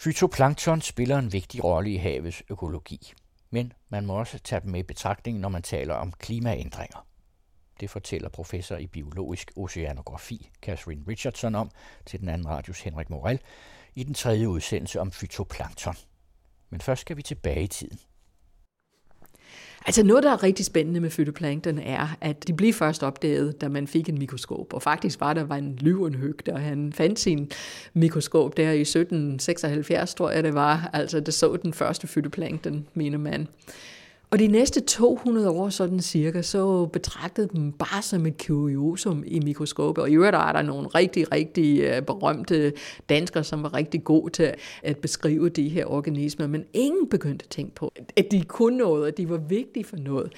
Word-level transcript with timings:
Fytoplankton 0.00 0.80
spiller 0.80 1.18
en 1.18 1.32
vigtig 1.32 1.64
rolle 1.64 1.90
i 1.90 1.96
havets 1.96 2.42
økologi, 2.50 3.12
men 3.50 3.72
man 3.88 4.06
må 4.06 4.12
også 4.14 4.38
tage 4.38 4.60
dem 4.60 4.70
med 4.70 4.80
i 4.80 4.82
betragtning, 4.82 5.38
når 5.38 5.48
man 5.48 5.62
taler 5.62 5.94
om 5.94 6.12
klimaændringer. 6.12 7.06
Det 7.80 7.90
fortæller 7.90 8.28
professor 8.28 8.76
i 8.76 8.86
biologisk 8.86 9.50
oceanografi 9.56 10.50
Catherine 10.62 11.04
Richardson 11.08 11.54
om 11.54 11.70
til 12.06 12.20
den 12.20 12.28
anden 12.28 12.48
radios 12.48 12.80
Henrik 12.80 13.10
Morel 13.10 13.40
i 13.94 14.04
den 14.04 14.14
tredje 14.14 14.48
udsendelse 14.48 15.00
om 15.00 15.12
fytoplankton. 15.12 15.96
Men 16.70 16.80
først 16.80 17.00
skal 17.00 17.16
vi 17.16 17.22
tilbage 17.22 17.62
i 17.62 17.66
tiden. 17.66 17.98
Altså 19.86 20.02
noget, 20.02 20.22
der 20.22 20.30
er 20.30 20.42
rigtig 20.42 20.64
spændende 20.64 21.00
med 21.00 21.10
fytoplankton, 21.10 21.78
er, 21.78 22.16
at 22.20 22.48
de 22.48 22.52
blev 22.52 22.72
først 22.72 23.02
opdaget, 23.02 23.60
da 23.60 23.68
man 23.68 23.86
fik 23.86 24.08
en 24.08 24.18
mikroskop. 24.18 24.74
Og 24.74 24.82
faktisk 24.82 25.20
var 25.20 25.34
der 25.34 25.44
var 25.44 25.56
en 25.56 25.78
Løwenhøg, 25.80 26.38
der 26.46 26.58
han 26.58 26.92
fandt 26.92 27.18
sin 27.18 27.50
mikroskop 27.94 28.56
der 28.56 28.70
i 28.70 28.80
1776, 28.80 30.14
tror 30.14 30.30
jeg 30.30 30.44
det 30.44 30.54
var. 30.54 30.90
Altså, 30.92 31.20
det 31.20 31.34
så 31.34 31.56
den 31.56 31.72
første 31.72 32.06
fytoplankton, 32.06 32.86
mener 32.94 33.18
man. 33.18 33.48
Og 34.30 34.38
de 34.38 34.46
næste 34.46 34.80
200 34.80 35.50
år, 35.50 35.68
sådan 35.68 36.00
cirka, 36.00 36.42
så 36.42 36.86
betragtede 36.86 37.48
dem 37.52 37.72
bare 37.72 38.02
som 38.02 38.26
et 38.26 38.46
kuriosum 38.46 39.24
i 39.26 39.40
mikroskopet. 39.40 40.02
Og 40.04 40.10
i 40.10 40.14
øvrigt 40.14 40.34
er 40.36 40.52
der 40.52 40.62
nogle 40.62 40.88
rigtig, 40.88 41.32
rigtig 41.32 41.80
øh, 41.80 42.02
berømte 42.02 42.72
danskere, 43.08 43.44
som 43.44 43.62
var 43.62 43.74
rigtig 43.74 44.04
gode 44.04 44.32
til 44.32 44.54
at 44.82 44.96
beskrive 44.96 45.48
de 45.48 45.68
her 45.68 45.86
organismer. 45.86 46.46
Men 46.46 46.64
ingen 46.72 47.08
begyndte 47.08 47.44
at 47.44 47.50
tænke 47.50 47.74
på, 47.74 47.92
at 48.16 48.30
de 48.30 48.44
kunne 48.44 48.76
noget, 48.76 49.08
at 49.08 49.16
de 49.16 49.28
var 49.30 49.36
vigtige 49.36 49.84
for 49.84 49.96
noget. 49.96 50.32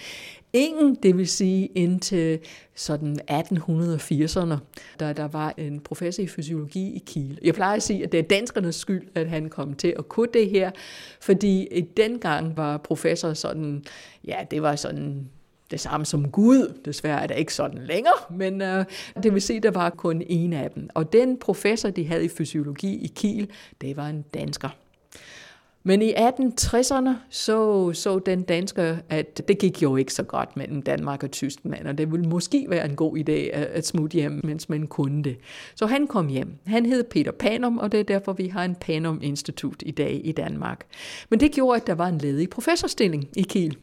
Ingen, 0.53 0.95
det 0.95 1.17
vil 1.17 1.29
sige 1.29 1.67
indtil 1.67 2.39
sådan 2.75 3.21
1880'erne, 3.31 4.55
da 5.01 5.13
der 5.13 5.29
var 5.29 5.55
en 5.57 5.81
professor 5.81 6.23
i 6.23 6.27
fysiologi 6.27 6.95
i 6.95 7.03
Kiel. 7.07 7.39
Jeg 7.43 7.55
plejer 7.55 7.77
at 7.77 7.83
sige, 7.83 8.05
at 8.05 8.13
det 8.13 8.21
er 8.21 8.25
danskernes 8.25 8.75
skyld, 8.75 9.09
at 9.15 9.29
han 9.29 9.49
kom 9.49 9.75
til 9.75 9.95
at 9.99 10.09
kunne 10.09 10.29
det 10.35 10.51
her, 10.51 10.71
fordi 11.21 11.67
i 11.71 11.81
dengang 11.81 12.57
var 12.57 12.77
professor 12.77 13.33
sådan, 13.33 13.85
ja, 14.25 14.37
det 14.51 14.63
var 14.63 14.77
sådan 14.77 15.29
det 15.71 15.81
samme 15.81 16.07
som 16.07 16.31
Gud. 16.31 16.81
Desværre 16.85 17.23
er 17.23 17.27
det 17.27 17.39
ikke 17.39 17.55
sådan 17.55 17.79
længere, 17.79 18.15
men 18.31 18.63
uh, 18.63 18.85
det 19.23 19.35
vil 19.35 19.43
sige, 19.43 19.57
at 19.57 19.63
der 19.63 19.71
var 19.71 19.91
kun 19.91 20.23
en 20.27 20.53
af 20.53 20.71
dem. 20.71 20.89
Og 20.95 21.13
den 21.13 21.39
professor, 21.39 21.91
de 21.91 22.07
havde 22.07 22.25
i 22.25 22.29
fysiologi 22.29 23.05
i 23.05 23.13
Kiel, 23.17 23.51
det 23.81 23.97
var 23.97 24.09
en 24.09 24.25
dansker. 24.35 24.69
Men 25.83 26.03
i 26.03 26.13
1860'erne 26.13 27.11
så, 27.31 27.93
så 27.93 28.19
den 28.19 28.43
dansker, 28.43 28.97
at 29.09 29.49
det 29.49 29.59
gik 29.59 29.83
jo 29.83 29.97
ikke 29.97 30.15
så 30.15 30.23
godt 30.23 30.57
mellem 30.57 30.83
Danmark 30.83 31.23
og 31.23 31.31
Tyskland, 31.31 31.87
og 31.87 31.99
det 31.99 32.13
ville 32.13 32.29
måske 32.29 32.67
være 32.69 32.85
en 32.85 32.97
god 32.97 33.17
idé 33.17 33.33
at, 33.33 33.67
at 33.67 33.87
smutte 33.87 34.15
hjem, 34.15 34.41
mens 34.45 34.69
man 34.69 34.87
kunne 34.87 35.25
det. 35.25 35.37
Så 35.75 35.87
han 35.87 36.07
kom 36.07 36.29
hjem. 36.29 36.53
Han 36.67 36.87
hed 36.87 37.05
Peter 37.05 37.33
Panum, 37.33 37.79
og 37.79 37.93
det 37.93 38.01
er 38.01 38.05
derfor, 38.05 38.33
vi 38.33 38.49
har 38.49 38.65
en 38.65 38.75
Panum-institut 38.75 39.83
i 39.87 39.91
dag 39.91 40.21
i 40.25 40.33
Danmark. 40.33 40.87
Men 41.31 41.41
det 41.41 41.53
gjorde, 41.53 41.81
at 41.81 41.87
der 41.87 41.95
var 41.95 42.09
en 42.09 42.19
ledig 42.19 42.51
professorstilling 42.51 43.29
i 43.37 43.43
Kiel. 43.43 43.77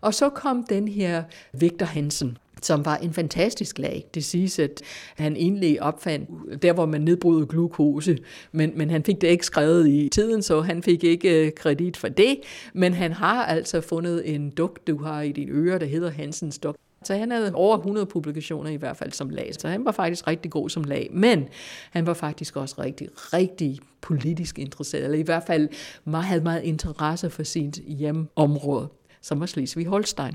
Og 0.00 0.14
så 0.14 0.28
kom 0.28 0.64
den 0.64 0.88
her 0.88 1.22
Victor 1.52 1.86
Hansen, 1.86 2.38
som 2.62 2.84
var 2.84 2.96
en 2.96 3.12
fantastisk 3.12 3.78
lag. 3.78 4.04
Det 4.14 4.24
siges, 4.24 4.58
at 4.58 4.82
han 5.16 5.36
egentlig 5.36 5.82
opfandt 5.82 6.30
der, 6.62 6.72
hvor 6.72 6.86
man 6.86 7.00
nedbrød 7.00 7.46
glukose, 7.46 8.18
men, 8.52 8.72
men 8.76 8.90
han 8.90 9.04
fik 9.04 9.20
det 9.20 9.28
ikke 9.28 9.46
skrevet 9.46 9.88
i 9.88 10.08
tiden, 10.08 10.42
så 10.42 10.60
han 10.60 10.82
fik 10.82 11.04
ikke 11.04 11.46
øh, 11.46 11.52
kredit 11.52 11.96
for 11.96 12.08
det. 12.08 12.36
Men 12.74 12.92
han 12.94 13.12
har 13.12 13.44
altså 13.44 13.80
fundet 13.80 14.34
en 14.34 14.50
duk, 14.50 14.86
du 14.86 15.02
har 15.02 15.22
i 15.22 15.32
dine 15.32 15.52
ører, 15.52 15.78
der 15.78 15.86
hedder 15.86 16.10
Hansens 16.10 16.58
duk. 16.58 16.76
Så 17.04 17.14
han 17.14 17.30
havde 17.30 17.52
over 17.54 17.76
100 17.76 18.06
publikationer 18.06 18.70
i 18.70 18.76
hvert 18.76 18.96
fald 18.96 19.12
som 19.12 19.28
lag. 19.28 19.50
Så 19.58 19.68
han 19.68 19.84
var 19.84 19.92
faktisk 19.92 20.26
rigtig 20.26 20.50
god 20.50 20.68
som 20.68 20.84
lag. 20.84 21.08
Men 21.12 21.48
han 21.90 22.06
var 22.06 22.14
faktisk 22.14 22.56
også 22.56 22.74
rigtig, 22.78 23.08
rigtig 23.14 23.78
politisk 24.00 24.58
interesseret. 24.58 25.04
Eller 25.04 25.18
i 25.18 25.22
hvert 25.22 25.42
fald 25.46 25.68
meget, 26.04 26.24
havde 26.24 26.42
meget 26.42 26.62
interesse 26.62 27.30
for 27.30 27.42
sit 27.42 27.76
hjemområde 27.86 28.88
som 29.22 29.40
var 29.40 29.46
Slesvig-Holstein. 29.46 30.34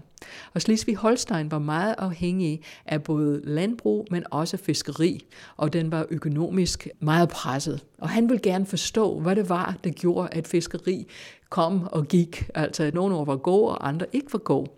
Og 0.53 0.61
Slesvig-Holstein 0.61 1.52
var 1.52 1.59
meget 1.59 1.95
afhængig 1.98 2.61
af 2.86 3.03
både 3.03 3.42
landbrug, 3.43 4.08
men 4.11 4.23
også 4.31 4.58
fiskeri, 4.58 5.25
og 5.58 5.73
den 5.73 5.92
var 5.92 6.05
økonomisk 6.09 6.87
meget 6.99 7.30
presset. 7.30 7.86
Og 7.98 8.09
han 8.09 8.30
ville 8.30 8.42
gerne 8.42 8.65
forstå, 8.65 9.20
hvad 9.20 9.36
det 9.36 9.49
var, 9.49 9.75
der 9.83 9.89
gjorde, 9.89 10.30
at 10.31 10.48
fiskeri 10.48 11.08
kom 11.49 11.87
og 11.92 12.08
gik. 12.08 12.49
Altså, 12.55 12.83
at 12.83 12.93
nogle 12.93 13.15
år 13.15 13.25
var 13.25 13.37
gode, 13.37 13.71
og 13.71 13.87
andre 13.87 14.05
ikke 14.14 14.33
var 14.33 14.39
gode. 14.39 14.70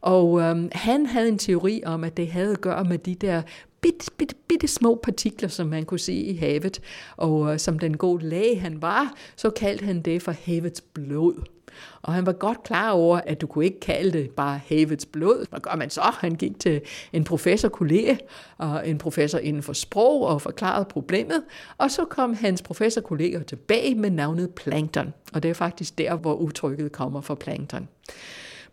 Og 0.00 0.40
øhm, 0.40 0.68
han 0.72 1.06
havde 1.06 1.28
en 1.28 1.38
teori 1.38 1.82
om, 1.86 2.04
at 2.04 2.16
det 2.16 2.28
havde 2.28 2.52
at 2.52 2.60
gøre 2.60 2.84
med 2.84 2.98
de 2.98 3.14
der 3.14 3.42
bitte, 3.80 4.10
bitte, 4.18 4.34
bitte 4.48 4.68
små 4.68 5.00
partikler, 5.02 5.48
som 5.48 5.66
man 5.66 5.84
kunne 5.84 6.00
se 6.00 6.14
i 6.14 6.36
havet. 6.36 6.80
Og 7.16 7.52
øh, 7.52 7.58
som 7.58 7.78
den 7.78 7.96
gode 7.96 8.28
læge 8.28 8.58
han 8.58 8.82
var, 8.82 9.14
så 9.36 9.50
kaldte 9.50 9.84
han 9.84 10.02
det 10.02 10.22
for 10.22 10.32
havets 10.32 10.80
blod. 10.80 11.55
Og 12.02 12.14
han 12.14 12.26
var 12.26 12.32
godt 12.32 12.62
klar 12.62 12.90
over, 12.90 13.20
at 13.26 13.40
du 13.40 13.46
kunne 13.46 13.64
ikke 13.64 13.80
kalde 13.80 14.18
det 14.18 14.30
bare 14.30 14.60
havets 14.66 15.06
blod. 15.06 15.46
Hvad 15.50 15.60
gør 15.60 15.76
man 15.76 15.90
så? 15.90 16.00
Han 16.00 16.34
gik 16.34 16.60
til 16.60 16.80
en 17.12 17.24
professor 17.24 17.68
kollega 17.68 18.16
og 18.58 18.88
en 18.88 18.98
professor 18.98 19.38
inden 19.38 19.62
for 19.62 19.72
sprog, 19.72 20.26
og 20.26 20.42
forklarede 20.42 20.84
problemet. 20.84 21.42
Og 21.78 21.90
så 21.90 22.04
kom 22.04 22.34
hans 22.34 22.62
professor 22.62 23.00
kollega 23.00 23.38
tilbage 23.38 23.94
med 23.94 24.10
navnet 24.10 24.54
plankton. 24.54 25.14
Og 25.32 25.42
det 25.42 25.48
er 25.48 25.54
faktisk 25.54 25.98
der, 25.98 26.16
hvor 26.16 26.34
udtrykket 26.34 26.92
kommer 26.92 27.20
fra 27.20 27.34
plankton. 27.34 27.88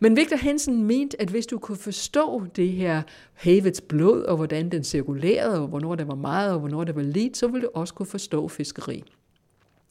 Men 0.00 0.16
Victor 0.16 0.36
Hansen 0.36 0.84
mente, 0.84 1.22
at 1.22 1.28
hvis 1.28 1.46
du 1.46 1.58
kunne 1.58 1.78
forstå 1.78 2.44
det 2.56 2.68
her 2.68 3.02
havets 3.32 3.80
blod, 3.80 4.22
og 4.22 4.36
hvordan 4.36 4.68
den 4.68 4.84
cirkulerede, 4.84 5.60
og 5.60 5.68
hvornår 5.68 5.94
der 5.94 6.04
var 6.04 6.14
meget, 6.14 6.52
og 6.52 6.58
hvornår 6.58 6.84
der 6.84 6.92
var 6.92 7.02
lidt, 7.02 7.36
så 7.36 7.46
ville 7.46 7.66
du 7.66 7.70
også 7.74 7.94
kunne 7.94 8.06
forstå 8.06 8.48
fiskeri. 8.48 9.04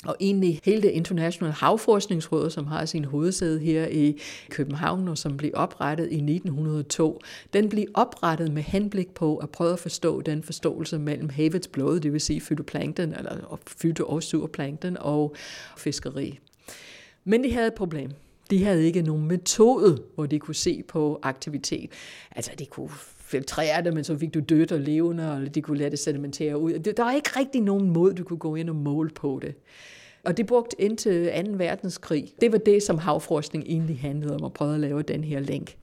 Og 0.05 0.15
egentlig 0.19 0.59
hele 0.63 0.81
det 0.81 0.89
internationale 0.89 1.53
havforskningsråd, 1.53 2.49
som 2.49 2.67
har 2.67 2.85
sin 2.85 3.05
hovedsæde 3.05 3.59
her 3.59 3.87
i 3.87 4.19
København, 4.49 5.07
og 5.07 5.17
som 5.17 5.37
blev 5.37 5.51
oprettet 5.53 6.11
i 6.11 6.15
1902, 6.15 7.21
den 7.53 7.69
blev 7.69 7.85
oprettet 7.93 8.53
med 8.53 8.63
henblik 8.63 9.13
på 9.13 9.37
at 9.37 9.49
prøve 9.49 9.73
at 9.73 9.79
forstå 9.79 10.21
den 10.21 10.43
forståelse 10.43 10.99
mellem 10.99 11.29
havets 11.29 11.67
blod, 11.67 11.99
det 11.99 12.13
vil 12.13 12.21
sige 12.21 12.41
fytoplankton, 12.41 13.13
eller 13.13 13.59
fyto- 13.81 14.05
og 14.05 14.23
surplankton, 14.23 14.97
og 14.99 15.35
fiskeri. 15.77 16.39
Men 17.23 17.43
de 17.43 17.53
havde 17.53 17.67
et 17.67 17.73
problem. 17.73 18.11
De 18.49 18.63
havde 18.63 18.85
ikke 18.85 19.01
nogen 19.01 19.25
metode, 19.27 20.03
hvor 20.15 20.25
de 20.25 20.39
kunne 20.39 20.55
se 20.55 20.83
på 20.87 21.19
aktivitet. 21.23 21.89
Altså, 22.31 22.51
de 22.59 22.65
kunne 22.65 22.89
filtrere 23.33 23.83
det, 23.83 23.93
men 23.93 24.03
så 24.03 24.17
fik 24.17 24.33
du 24.33 24.39
dødt 24.39 24.71
og 24.71 24.79
levende, 24.79 25.33
og 25.33 25.55
de 25.55 25.61
kunne 25.61 25.77
lade 25.77 25.89
det 25.91 25.99
sedimentere 25.99 26.57
ud. 26.57 26.73
Der 26.73 27.03
var 27.03 27.11
ikke 27.11 27.29
rigtig 27.39 27.61
nogen 27.61 27.89
måde, 27.89 28.13
du 28.13 28.23
kunne 28.23 28.39
gå 28.39 28.55
ind 28.55 28.69
og 28.69 28.75
måle 28.75 29.09
på 29.09 29.39
det. 29.41 29.55
Og 30.23 30.37
det 30.37 30.45
brugte 30.47 30.81
indtil 30.81 31.31
2. 31.45 31.51
verdenskrig. 31.57 32.33
Det 32.41 32.51
var 32.51 32.57
det, 32.57 32.83
som 32.83 32.97
havforskning 32.97 33.63
egentlig 33.67 33.99
handlede 33.99 34.35
om, 34.35 34.43
at 34.43 34.53
prøve 34.53 34.73
at 34.73 34.79
lave 34.79 35.01
den 35.01 35.23
her 35.23 35.39
link. 35.39 35.75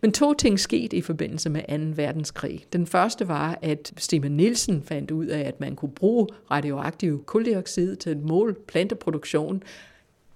Men 0.00 0.12
to 0.12 0.34
ting 0.34 0.60
skete 0.60 0.96
i 0.96 1.00
forbindelse 1.00 1.50
med 1.50 1.94
2. 1.96 2.02
verdenskrig. 2.02 2.64
Den 2.72 2.86
første 2.86 3.28
var, 3.28 3.58
at 3.62 3.92
Stephen 3.96 4.36
Nielsen 4.36 4.82
fandt 4.82 5.10
ud 5.10 5.26
af, 5.26 5.40
at 5.40 5.60
man 5.60 5.76
kunne 5.76 5.92
bruge 5.92 6.26
radioaktiv 6.50 7.24
koldioxid 7.24 7.96
til 7.96 8.10
at 8.10 8.22
måle 8.22 8.54
planteproduktion. 8.68 9.62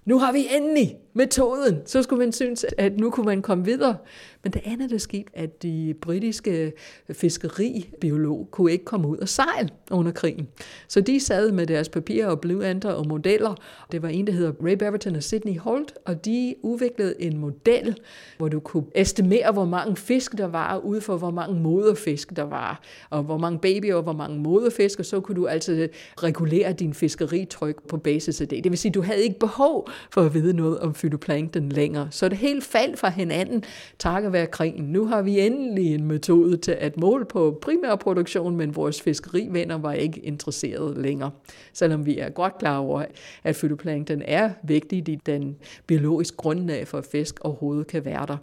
Nu 0.05 0.19
har 0.19 0.31
vi 0.31 0.47
endelig 0.57 0.95
metoden. 1.17 1.81
Så 1.85 2.03
skulle 2.03 2.19
man 2.19 2.31
synes, 2.31 2.65
at 2.77 2.99
nu 2.99 3.09
kunne 3.09 3.25
man 3.25 3.41
komme 3.41 3.65
videre. 3.65 3.97
Men 4.43 4.53
det 4.53 4.61
andet, 4.65 4.89
der 4.89 4.97
skete, 4.97 5.29
at 5.33 5.63
de 5.63 5.93
britiske 6.01 6.73
fiskeribiolog 7.13 8.47
kunne 8.51 8.71
ikke 8.71 8.85
komme 8.85 9.07
ud 9.07 9.17
og 9.17 9.29
sejle 9.29 9.69
under 9.91 10.11
krigen. 10.11 10.47
Så 10.87 11.01
de 11.01 11.19
sad 11.19 11.51
med 11.51 11.67
deres 11.67 11.89
papirer 11.89 12.27
og 12.27 12.41
blyanter 12.41 12.91
og 12.91 13.07
modeller. 13.07 13.55
Det 13.91 14.01
var 14.01 14.07
en, 14.07 14.27
der 14.27 14.33
hedder 14.33 14.51
Ray 14.63 14.73
Beverton 14.73 15.15
og 15.15 15.23
Sidney 15.23 15.57
Holt, 15.57 15.93
og 16.05 16.25
de 16.25 16.55
udviklede 16.61 17.15
en 17.19 17.37
model, 17.37 17.97
hvor 18.37 18.47
du 18.47 18.59
kunne 18.59 18.83
estimere, 18.95 19.51
hvor 19.51 19.65
mange 19.65 19.95
fisk 19.95 20.37
der 20.37 20.45
var, 20.45 20.77
ud 20.77 21.01
for 21.01 21.17
hvor 21.17 21.31
mange 21.31 21.59
moderfisk 21.59 22.35
der 22.35 22.43
var, 22.43 22.81
og 23.09 23.23
hvor 23.23 23.37
mange 23.37 23.59
babyer 23.59 23.95
og 23.95 24.03
hvor 24.03 24.13
mange 24.13 24.39
moderfisk, 24.39 24.99
og 24.99 25.05
så 25.05 25.19
kunne 25.19 25.35
du 25.35 25.47
altså 25.47 25.87
regulere 26.23 26.73
din 26.73 26.93
fiskeritryk 26.93 27.87
på 27.87 27.97
basis 27.97 28.41
af 28.41 28.47
det. 28.47 28.63
Det 28.63 28.71
vil 28.71 28.79
sige, 28.79 28.91
du 28.91 29.01
havde 29.01 29.23
ikke 29.23 29.39
behov 29.39 29.89
for 30.11 30.21
at 30.21 30.33
vide 30.33 30.53
noget 30.53 30.79
om 30.79 30.93
fytoplankton 31.07 31.69
længere. 31.69 32.07
Så 32.11 32.29
det 32.29 32.37
helt 32.37 32.63
faldt 32.63 32.99
fra 32.99 33.09
hinanden, 33.09 33.63
takket 33.99 34.33
være 34.33 34.47
krigen. 34.47 34.83
Nu 34.83 35.05
har 35.05 35.21
vi 35.21 35.39
endelig 35.39 35.93
en 35.93 36.03
metode 36.03 36.57
til 36.57 36.71
at 36.71 36.97
måle 36.97 37.25
på 37.25 37.59
primærproduktion, 37.61 38.55
men 38.55 38.75
vores 38.75 39.01
fiskerivenner 39.01 39.77
var 39.77 39.93
ikke 39.93 40.19
interesseret 40.19 40.97
længere. 40.97 41.31
Selvom 41.73 42.05
vi 42.05 42.17
er 42.19 42.29
godt 42.29 42.57
klar 42.57 42.77
over, 42.77 43.05
at 43.43 43.55
fytoplankton 43.55 44.21
er 44.25 44.49
vigtigt 44.63 45.07
i 45.07 45.15
den 45.25 45.55
biologiske 45.87 46.37
grundlag 46.37 46.87
for, 46.87 46.97
at 46.97 47.05
fisk 47.11 47.39
overhovedet 47.41 47.87
kan 47.87 48.05
være 48.05 48.25
der. 48.27 48.37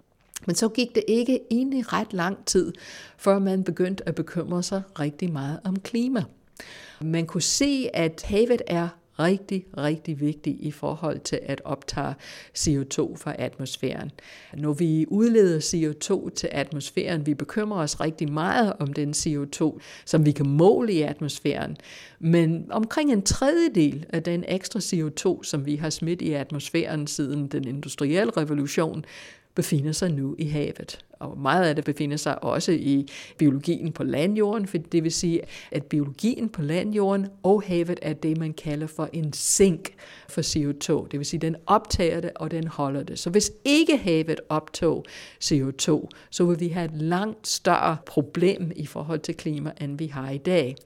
Men 0.46 0.56
så 0.56 0.68
gik 0.68 0.94
det 0.94 1.04
ikke 1.08 1.40
egentlig 1.50 1.92
ret 1.92 2.12
lang 2.12 2.46
tid, 2.46 2.72
før 3.18 3.38
man 3.38 3.64
begyndte 3.64 4.08
at 4.08 4.14
bekymre 4.14 4.62
sig 4.62 4.82
rigtig 5.00 5.32
meget 5.32 5.60
om 5.64 5.76
klima. 5.80 6.24
Man 7.00 7.26
kunne 7.26 7.42
se, 7.42 7.88
at 7.94 8.22
havet 8.24 8.62
er 8.66 8.88
rigtig, 9.18 9.64
rigtig 9.78 10.20
vigtig 10.20 10.56
i 10.60 10.70
forhold 10.70 11.20
til 11.20 11.40
at 11.42 11.62
optage 11.64 12.14
CO2 12.58 13.16
fra 13.16 13.34
atmosfæren. 13.38 14.10
Når 14.54 14.72
vi 14.72 15.06
udleder 15.08 15.60
CO2 15.60 16.30
til 16.34 16.48
atmosfæren, 16.52 17.26
vi 17.26 17.34
bekymrer 17.34 17.82
os 17.82 18.00
rigtig 18.00 18.32
meget 18.32 18.72
om 18.78 18.92
den 18.92 19.10
CO2, 19.10 19.78
som 20.04 20.26
vi 20.26 20.32
kan 20.32 20.48
måle 20.48 20.92
i 20.92 21.02
atmosfæren, 21.02 21.76
men 22.18 22.66
omkring 22.70 23.12
en 23.12 23.22
tredjedel 23.22 24.06
af 24.08 24.22
den 24.22 24.44
ekstra 24.48 24.80
CO2, 24.80 25.42
som 25.42 25.66
vi 25.66 25.76
har 25.76 25.90
smidt 25.90 26.22
i 26.22 26.32
atmosfæren 26.32 27.06
siden 27.06 27.46
den 27.46 27.68
industrielle 27.68 28.32
revolution, 28.36 29.04
befinder 29.54 29.92
sig 29.92 30.12
nu 30.12 30.36
i 30.38 30.46
havet. 30.46 31.04
Og 31.20 31.38
meget 31.38 31.64
af 31.64 31.76
det 31.76 31.84
befinder 31.84 32.16
sig 32.16 32.44
også 32.44 32.72
i 32.72 33.08
biologien 33.38 33.92
på 33.92 34.04
landjorden, 34.04 34.66
for 34.66 34.78
det 34.78 35.04
vil 35.04 35.12
sige, 35.12 35.40
at 35.72 35.84
biologien 35.84 36.48
på 36.48 36.62
landjorden 36.62 37.26
og 37.42 37.62
havet 37.62 37.98
er 38.02 38.12
det, 38.12 38.38
man 38.38 38.52
kalder 38.52 38.86
for 38.86 39.08
en 39.12 39.32
sink 39.32 39.94
for 40.28 40.40
CO2. 40.40 41.08
Det 41.10 41.18
vil 41.18 41.26
sige, 41.26 41.40
den 41.40 41.56
optager 41.66 42.20
det, 42.20 42.30
og 42.34 42.50
den 42.50 42.66
holder 42.66 43.02
det. 43.02 43.18
Så 43.18 43.30
hvis 43.30 43.52
ikke 43.64 43.96
havet 43.96 44.40
optog 44.48 45.04
CO2, 45.44 46.08
så 46.30 46.44
vil 46.44 46.60
vi 46.60 46.68
have 46.68 46.84
et 46.84 47.02
langt 47.02 47.48
større 47.48 47.96
problem 48.06 48.72
i 48.76 48.86
forhold 48.86 49.20
til 49.20 49.36
klima, 49.36 49.72
end 49.80 49.98
vi 49.98 50.06
har 50.06 50.30
i 50.30 50.38
dag. 50.38 50.76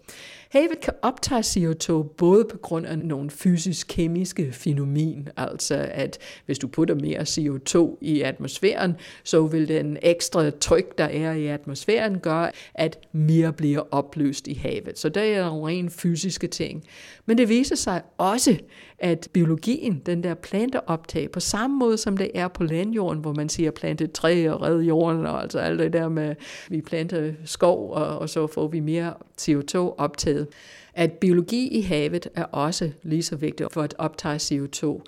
Havet 0.49 0.81
kan 0.81 0.93
optage 1.03 1.41
CO2 1.41 2.03
både 2.03 2.45
på 2.51 2.59
grund 2.59 2.87
af 2.87 2.99
nogle 2.99 3.31
fysisk-kemiske 3.31 4.53
fænomen, 4.53 5.29
altså 5.37 5.89
at 5.91 6.19
hvis 6.47 6.59
du 6.59 6.67
putter 6.69 6.95
mere 6.95 7.21
CO2 7.21 7.99
i 8.01 8.21
atmosfæren, 8.21 8.95
så 9.25 9.47
vil 9.47 9.69
den 9.69 9.97
ekstra 10.19 10.51
tryk, 10.51 10.99
der 10.99 11.05
er 11.05 11.33
i 11.33 11.47
atmosfæren, 11.47 12.19
gør, 12.19 12.51
at 12.75 12.99
mere 13.13 13.53
bliver 13.53 13.83
opløst 13.91 14.49
i 14.49 14.55
havet. 14.55 14.99
Så 14.99 15.09
det 15.09 15.23
er 15.23 15.45
nogle 15.45 15.67
rent 15.67 15.93
fysiske 15.93 16.47
ting. 16.47 16.85
Men 17.27 17.39
det 17.39 17.49
viser 17.49 17.77
sig 17.77 18.03
også, 18.19 18.57
at 18.99 19.29
biologien, 19.33 20.03
den 20.07 20.23
der 20.23 20.35
planteoptag, 20.35 21.31
på 21.31 21.41
samme 21.41 21.79
måde 21.79 21.99
som 21.99 22.17
det 22.17 22.31
er 22.35 22.49
på 22.49 22.65
landjorden, 22.65 23.21
hvor 23.21 23.33
man 23.33 23.49
siger 23.49 23.71
plante 23.71 24.07
træ 24.07 24.51
og 24.51 24.63
redde 24.63 24.85
jorden, 24.85 25.27
og 25.27 25.43
altså 25.43 25.59
alt 25.59 25.79
det 25.79 25.93
der 25.93 26.09
med, 26.09 26.35
vi 26.69 26.81
planter 26.81 27.33
skov, 27.45 27.93
og, 27.93 28.19
og 28.19 28.29
så 28.29 28.47
får 28.47 28.69
vi 28.69 28.81
mere 28.81 29.15
CO2 29.41 29.79
optaget, 29.79 30.47
at 30.95 31.13
biologi 31.13 31.69
i 31.69 31.81
havet 31.81 32.29
er 32.35 32.45
også 32.45 32.91
lige 33.03 33.23
så 33.23 33.37
vigtigt 33.37 33.73
for 33.73 33.83
at 33.83 33.95
optage 33.99 34.37
CO2. 34.37 35.03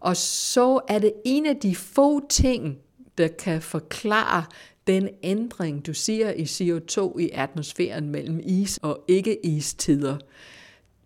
Og 0.00 0.16
så 0.16 0.80
er 0.88 0.98
det 0.98 1.12
en 1.24 1.46
af 1.46 1.56
de 1.56 1.76
få 1.76 2.28
ting, 2.28 2.78
der 3.18 3.28
kan 3.28 3.62
forklare 3.62 4.44
den 4.86 5.08
ændring, 5.22 5.86
du 5.86 5.94
ser 5.94 6.30
i 6.30 6.42
CO2 6.42 7.18
i 7.18 7.30
atmosfæren 7.32 8.08
mellem 8.08 8.40
is 8.44 8.78
og 8.82 9.04
ikke-istider 9.08 10.16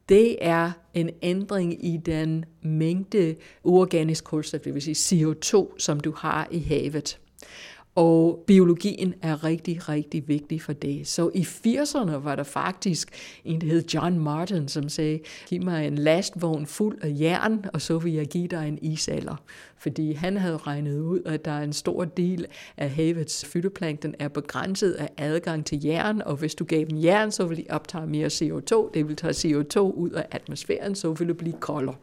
det 0.09 0.37
er 0.41 0.71
en 0.95 1.11
ændring 1.23 1.87
i 1.87 1.97
den 1.97 2.45
mængde 2.63 3.37
organisk 3.65 4.25
kulstof, 4.25 4.61
det 4.61 4.75
vil 4.75 4.97
sige 4.97 5.27
CO2, 5.27 5.79
som 5.79 6.01
du 6.01 6.13
har 6.17 6.49
i 6.51 6.59
havet. 6.59 7.19
Og 7.99 8.45
biologien 8.47 9.15
er 9.23 9.45
rigtig, 9.45 9.89
rigtig 9.89 10.29
vigtig 10.29 10.63
for 10.63 10.73
det. 10.73 11.09
Så 11.09 11.31
i 11.35 11.41
80'erne 11.41 12.11
var 12.11 12.37
der 12.37 12.43
faktisk 12.43 13.11
en, 13.45 13.61
der 13.61 13.67
hed 13.67 13.85
John 13.95 14.19
Martin, 14.19 14.69
som 14.69 14.89
sagde, 14.89 15.21
giv 15.47 15.63
mig 15.63 15.87
en 15.87 15.99
lastvogn 15.99 16.67
fuld 16.67 16.99
af 17.03 17.17
jern, 17.21 17.65
og 17.73 17.81
så 17.81 17.99
vil 17.99 18.13
jeg 18.13 18.27
give 18.27 18.49
dig 18.49 18.69
en 18.69 18.79
isalder. 18.83 19.37
Fordi 19.79 20.13
han 20.13 20.37
havde 20.37 20.57
regnet 20.57 21.01
ud, 21.01 21.21
at 21.27 21.45
der 21.45 21.51
er 21.51 21.63
en 21.63 21.73
stor 21.73 22.05
del 22.05 22.47
af 22.77 22.91
havets 22.91 23.45
fytoplankton 23.45 24.15
er 24.19 24.29
begrænset 24.29 24.93
af 24.93 25.09
adgang 25.17 25.67
til 25.67 25.85
jern, 25.85 26.23
og 26.23 26.37
hvis 26.37 26.55
du 26.55 26.65
gav 26.65 26.85
dem 26.85 26.99
jern, 26.99 27.33
så 27.33 27.47
ville 27.47 27.65
de 27.65 27.71
optage 27.71 28.07
mere 28.07 28.27
CO2. 28.27 28.91
Det 28.95 29.09
ville 29.09 29.17
tage 29.17 29.33
CO2 29.33 29.79
ud 29.81 30.11
af 30.11 30.27
atmosfæren, 30.31 30.95
så 30.95 31.13
ville 31.13 31.29
det 31.29 31.39
blive 31.39 31.57
koldere. 31.61 31.97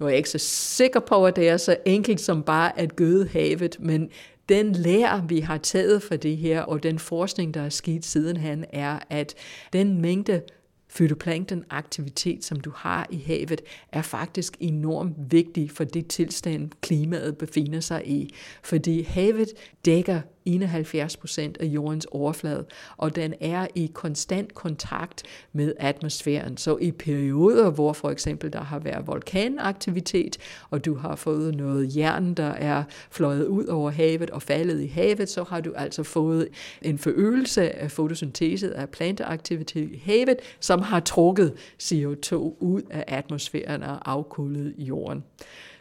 Nu 0.00 0.06
er 0.06 0.10
jeg 0.10 0.16
ikke 0.16 0.30
så 0.30 0.38
sikker 0.38 1.00
på, 1.00 1.26
at 1.26 1.36
det 1.36 1.48
er 1.48 1.56
så 1.56 1.76
enkelt 1.84 2.20
som 2.20 2.42
bare 2.42 2.78
at 2.78 2.96
gøde 2.96 3.28
havet, 3.28 3.76
men 3.80 4.10
den 4.48 4.72
lære, 4.72 5.24
vi 5.28 5.40
har 5.40 5.58
taget 5.58 6.02
for 6.02 6.16
det 6.16 6.36
her, 6.36 6.60
og 6.60 6.82
den 6.82 6.98
forskning, 6.98 7.54
der 7.54 7.60
er 7.60 7.68
sket 7.68 8.04
sidenhen, 8.04 8.64
er, 8.72 8.98
at 9.10 9.34
den 9.72 10.00
mængde 10.00 10.42
fytoplankton-aktivitet, 10.88 12.44
som 12.44 12.60
du 12.60 12.72
har 12.76 13.06
i 13.10 13.22
havet, 13.26 13.60
er 13.92 14.02
faktisk 14.02 14.56
enormt 14.60 15.14
vigtig 15.30 15.70
for 15.70 15.84
det 15.84 16.06
tilstand, 16.06 16.70
klimaet 16.80 17.38
befinder 17.38 17.80
sig 17.80 18.08
i. 18.08 18.34
Fordi 18.62 19.02
havet 19.02 19.48
dækker 19.84 20.20
71 20.54 21.16
procent 21.16 21.56
af 21.60 21.64
jordens 21.66 22.06
overflade, 22.10 22.64
og 22.96 23.16
den 23.16 23.34
er 23.40 23.66
i 23.74 23.90
konstant 23.94 24.54
kontakt 24.54 25.22
med 25.52 25.72
atmosfæren. 25.78 26.56
Så 26.56 26.76
i 26.80 26.90
perioder, 26.90 27.70
hvor 27.70 27.92
for 27.92 28.10
eksempel 28.10 28.52
der 28.52 28.62
har 28.62 28.78
været 28.78 29.06
vulkanaktivitet, 29.06 30.36
og 30.70 30.84
du 30.84 30.94
har 30.94 31.16
fået 31.16 31.54
noget 31.54 31.96
jern, 31.96 32.34
der 32.34 32.44
er 32.44 32.84
fløjet 33.10 33.46
ud 33.46 33.66
over 33.66 33.90
havet 33.90 34.30
og 34.30 34.42
faldet 34.42 34.80
i 34.80 34.86
havet, 34.86 35.28
så 35.28 35.44
har 35.44 35.60
du 35.60 35.72
altså 35.76 36.02
fået 36.02 36.48
en 36.82 36.98
forøgelse 36.98 37.70
af 37.70 37.90
fotosyntese 37.90 38.74
af 38.74 38.88
planteaktivitet 38.88 39.90
i 39.92 40.02
havet, 40.04 40.36
som 40.60 40.82
har 40.82 41.00
trukket 41.00 41.54
CO2 41.82 42.34
ud 42.60 42.82
af 42.90 43.04
atmosfæren 43.08 43.82
og 43.82 44.10
afkullet 44.10 44.74
jorden. 44.78 45.24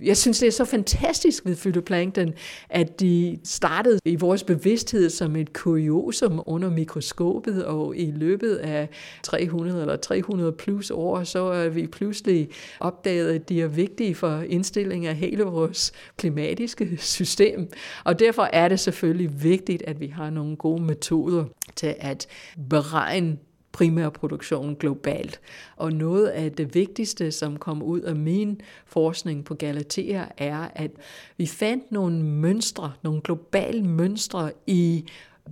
Jeg 0.01 0.17
synes, 0.17 0.39
det 0.39 0.47
er 0.47 0.51
så 0.51 0.65
fantastisk 0.65 1.45
ved 1.45 1.55
fytoplankton, 1.55 2.33
at 2.69 2.99
de 2.99 3.39
startede 3.43 3.99
i 4.05 4.15
vores 4.15 4.43
bevidsthed 4.57 5.09
som 5.09 5.35
et 5.35 5.53
kuriosum 5.53 6.43
under 6.45 6.69
mikroskopet, 6.69 7.65
og 7.65 7.97
i 7.97 8.11
løbet 8.11 8.55
af 8.55 8.89
300 9.23 9.81
eller 9.81 9.95
300 9.95 10.51
plus 10.51 10.91
år, 10.91 11.23
så 11.23 11.39
er 11.39 11.69
vi 11.69 11.87
pludselig 11.87 12.49
opdaget, 12.79 13.31
at 13.31 13.49
de 13.49 13.61
er 13.61 13.67
vigtige 13.67 14.15
for 14.15 14.43
indstilling 14.47 15.05
af 15.05 15.15
hele 15.15 15.43
vores 15.43 15.91
klimatiske 16.17 16.97
system. 16.97 17.69
Og 18.03 18.19
derfor 18.19 18.49
er 18.53 18.67
det 18.67 18.79
selvfølgelig 18.79 19.43
vigtigt, 19.43 19.83
at 19.87 19.99
vi 19.99 20.07
har 20.07 20.29
nogle 20.29 20.55
gode 20.55 20.83
metoder 20.83 21.45
til 21.75 21.95
at 21.99 22.27
beregne 22.69 23.37
primærproduktion 23.77 24.75
globalt. 24.75 25.39
Og 25.75 25.93
noget 25.93 26.27
af 26.27 26.51
det 26.51 26.75
vigtigste, 26.75 27.31
som 27.31 27.57
kom 27.57 27.83
ud 27.83 28.01
af 28.01 28.15
min 28.15 28.61
forskning 28.85 29.45
på 29.45 29.53
Galatea, 29.53 30.25
er, 30.37 30.67
at 30.75 30.91
vi 31.37 31.45
fandt 31.45 31.91
nogle 31.91 32.23
mønstre, 32.23 32.93
nogle 33.03 33.21
globale 33.21 33.83
mønstre 33.83 34.51
i 34.67 35.05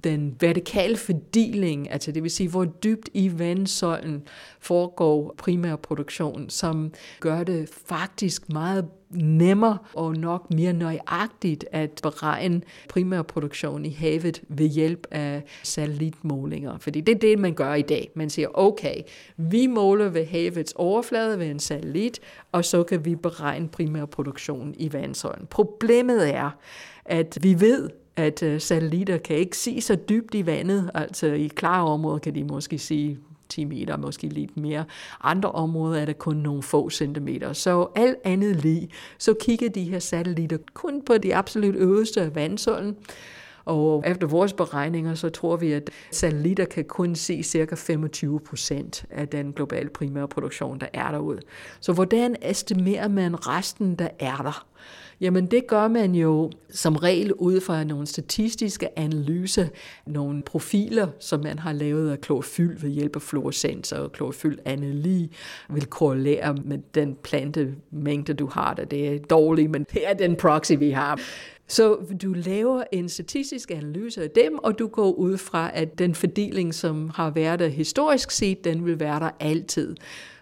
den 0.04 0.36
vertikale 0.40 0.98
fordeling, 0.98 1.92
altså 1.92 2.12
det 2.12 2.24
vil 2.24 2.32
sige, 2.32 2.50
hvor 2.50 2.66
dybt 2.66 3.10
i 3.14 3.40
vandsøjlen 3.40 4.24
foregår 4.60 5.36
primærproduktion, 5.38 6.50
som 6.50 6.92
gør 7.20 7.44
det 7.44 7.70
faktisk 7.86 8.50
meget 8.50 8.86
nemmere 9.10 9.78
og 9.94 10.16
nok 10.16 10.54
mere 10.54 10.74
nøjagtigt 10.74 11.66
at 11.72 12.00
beregne 12.04 12.62
primærproduktion 12.90 13.86
i 13.86 13.90
havet 13.90 14.42
ved 14.48 14.68
hjælp 14.68 15.08
af 15.12 15.44
satellitmålinger. 15.64 16.78
Fordi 16.78 17.02
det 17.02 17.16
er 17.16 17.20
det, 17.20 17.40
man 17.40 17.54
gør 17.54 17.74
i 17.74 17.82
dag. 17.82 18.12
Man 18.16 18.30
siger, 18.30 18.48
okay, 18.54 18.96
vi 19.38 19.68
måler 19.68 20.10
ved 20.10 20.26
havets 20.26 20.74
overflade 20.76 21.40
ved 21.40 21.48
en 21.48 21.60
satellit, 21.60 22.20
og 22.52 22.66
så 22.66 22.84
kan 22.84 23.06
vi 23.06 23.16
beregne 23.16 23.68
primærproduktion 23.68 24.76
i 24.78 24.94
vandsøjlen. 24.94 25.48
Problemet 25.48 26.36
er, 26.36 26.50
at 27.06 27.38
vi 27.42 27.60
ved, 27.60 27.90
at 28.16 28.44
øh, 28.44 28.62
satellitter 28.62 29.18
kan 29.18 29.36
ikke 29.36 29.58
se 29.58 29.82
så 29.82 29.96
dybt 29.96 30.36
i 30.36 30.46
vandet, 30.46 30.92
altså 30.94 31.28
i 31.28 31.48
klare 31.48 31.88
områder 31.88 32.20
kan 32.20 32.36
de 32.36 32.44
måske 32.44 32.78
se 32.78 33.18
10 33.50 33.66
meter, 33.66 33.98
måske 33.98 34.28
lidt 34.28 34.58
mere. 34.58 34.86
Andre 35.24 35.52
områder 35.52 36.02
er 36.02 36.06
der 36.06 36.14
kun 36.14 36.36
nogle 36.36 36.64
få 36.64 36.90
centimeter. 36.90 37.54
Så 37.54 37.88
alt 37.96 38.18
andet 38.24 38.56
lige, 38.56 38.90
så 39.18 39.34
kigger 39.42 39.70
de 39.70 39.84
her 39.84 40.00
satellitter 40.00 40.58
kun 40.74 41.02
på 41.06 41.18
de 41.18 41.36
absolut 41.36 41.76
øverste 41.76 42.22
af 42.22 42.36
vandsøjlen, 42.36 42.96
og 43.66 44.04
efter 44.08 44.28
vores 44.28 44.54
beregninger, 44.54 45.16
så 45.16 45.30
tror 45.30 45.56
vi, 45.56 45.72
at 45.72 45.90
satellitter 46.12 46.66
kan 46.66 46.86
kun 46.86 47.16
se 47.16 47.44
cirka 47.44 47.76
25 47.76 48.40
procent 48.40 49.06
af 49.10 49.28
den 49.28 49.54
globale 49.54 49.90
primære 49.90 50.28
produktion, 50.28 50.80
der 50.80 50.88
er 50.94 51.12
derude. 51.12 51.40
Så 51.80 51.94
hvordan 51.94 52.36
estimerer 52.42 53.08
man 53.08 53.48
resten, 53.48 53.96
der 53.96 54.08
er 54.20 54.38
der? 54.38 54.66
Jamen 55.22 55.46
det 55.46 55.68
gør 55.68 55.88
man 55.88 56.16
jo 56.16 56.52
som 56.70 56.96
regel 56.96 57.34
ud 57.34 57.62
fra 57.62 57.84
nogle 57.84 58.08
statistiske 58.08 59.00
analyser, 59.00 59.68
nogle 60.08 60.44
profiler, 60.44 61.08
som 61.20 61.40
man 61.40 61.60
har 61.60 61.74
lavet 61.74 62.12
af 62.12 62.22
klorofyl 62.22 62.82
ved 62.82 62.90
hjælp 62.90 63.16
af 63.16 63.22
fluorescenser 63.22 63.98
og 63.98 64.12
klorofylanali 64.12 65.32
vil 65.70 65.86
korrelere 65.86 66.56
med 66.66 66.78
den 66.96 67.16
plantemængde, 67.24 68.34
du 68.34 68.46
har 68.46 68.74
der. 68.74 68.86
Det 68.86 69.08
er 69.08 69.20
dårligt, 69.20 69.72
men 69.72 69.86
det 69.94 70.10
er 70.10 70.14
den 70.14 70.36
proxy, 70.36 70.74
vi 70.80 70.90
har. 70.90 71.20
Så 71.68 71.98
du 72.22 72.34
laver 72.34 72.84
en 72.92 73.10
statistisk 73.10 73.72
analyse 73.72 74.24
af 74.24 74.30
dem, 74.30 74.60
og 74.64 74.80
du 74.80 74.88
går 74.88 75.12
ud 75.12 75.38
fra, 75.38 75.72
at 75.74 76.00
den 76.00 76.16
fordeling, 76.16 76.74
som 76.74 77.10
har 77.16 77.30
været 77.30 77.60
der 77.60 77.68
historisk 77.68 78.32
set, 78.32 78.64
den 78.64 78.86
vil 78.86 79.00
være 79.00 79.20
der 79.20 79.30
altid. 79.40 79.96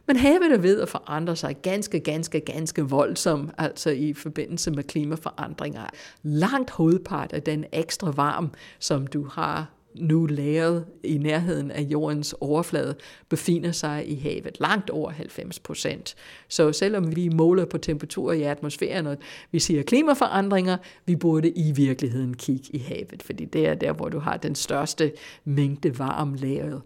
Men 0.07 0.15
havet 0.15 0.51
er 0.51 0.57
ved 0.57 0.81
at 0.81 0.89
forandre 0.89 1.35
sig 1.35 1.55
ganske, 1.61 1.99
ganske, 1.99 2.39
ganske 2.39 2.81
voldsomt, 2.81 3.51
altså 3.57 3.89
i 3.89 4.13
forbindelse 4.13 4.71
med 4.71 4.83
klimaforandringer. 4.83 5.85
Langt 6.23 6.69
hovedpart 6.69 7.33
af 7.33 7.41
den 7.41 7.65
ekstra 7.71 8.11
varm, 8.11 8.51
som 8.79 9.07
du 9.07 9.25
har 9.25 9.73
nu 9.95 10.25
lagret 10.25 10.85
i 11.03 11.17
nærheden 11.17 11.71
af 11.71 11.81
jordens 11.81 12.35
overflade 12.41 12.95
befinder 13.29 13.71
sig 13.71 14.09
i 14.09 14.15
havet, 14.15 14.57
langt 14.59 14.89
over 14.89 15.11
90 15.11 15.59
procent. 15.59 16.15
Så 16.47 16.71
selvom 16.71 17.15
vi 17.15 17.29
måler 17.29 17.65
på 17.65 17.77
temperaturer 17.77 18.33
i 18.33 18.41
atmosfæren, 18.41 19.07
og 19.07 19.17
vi 19.51 19.59
siger 19.59 19.83
klimaforandringer, 19.83 20.77
vi 21.05 21.15
burde 21.15 21.49
i 21.49 21.71
virkeligheden 21.71 22.33
kigge 22.33 22.75
i 22.75 22.77
havet, 22.77 23.23
fordi 23.23 23.45
det 23.45 23.67
er 23.67 23.73
der, 23.73 23.93
hvor 23.93 24.09
du 24.09 24.19
har 24.19 24.37
den 24.37 24.55
største 24.55 25.11
mængde 25.45 25.99
varm 25.99 26.33
lagret. 26.33 26.81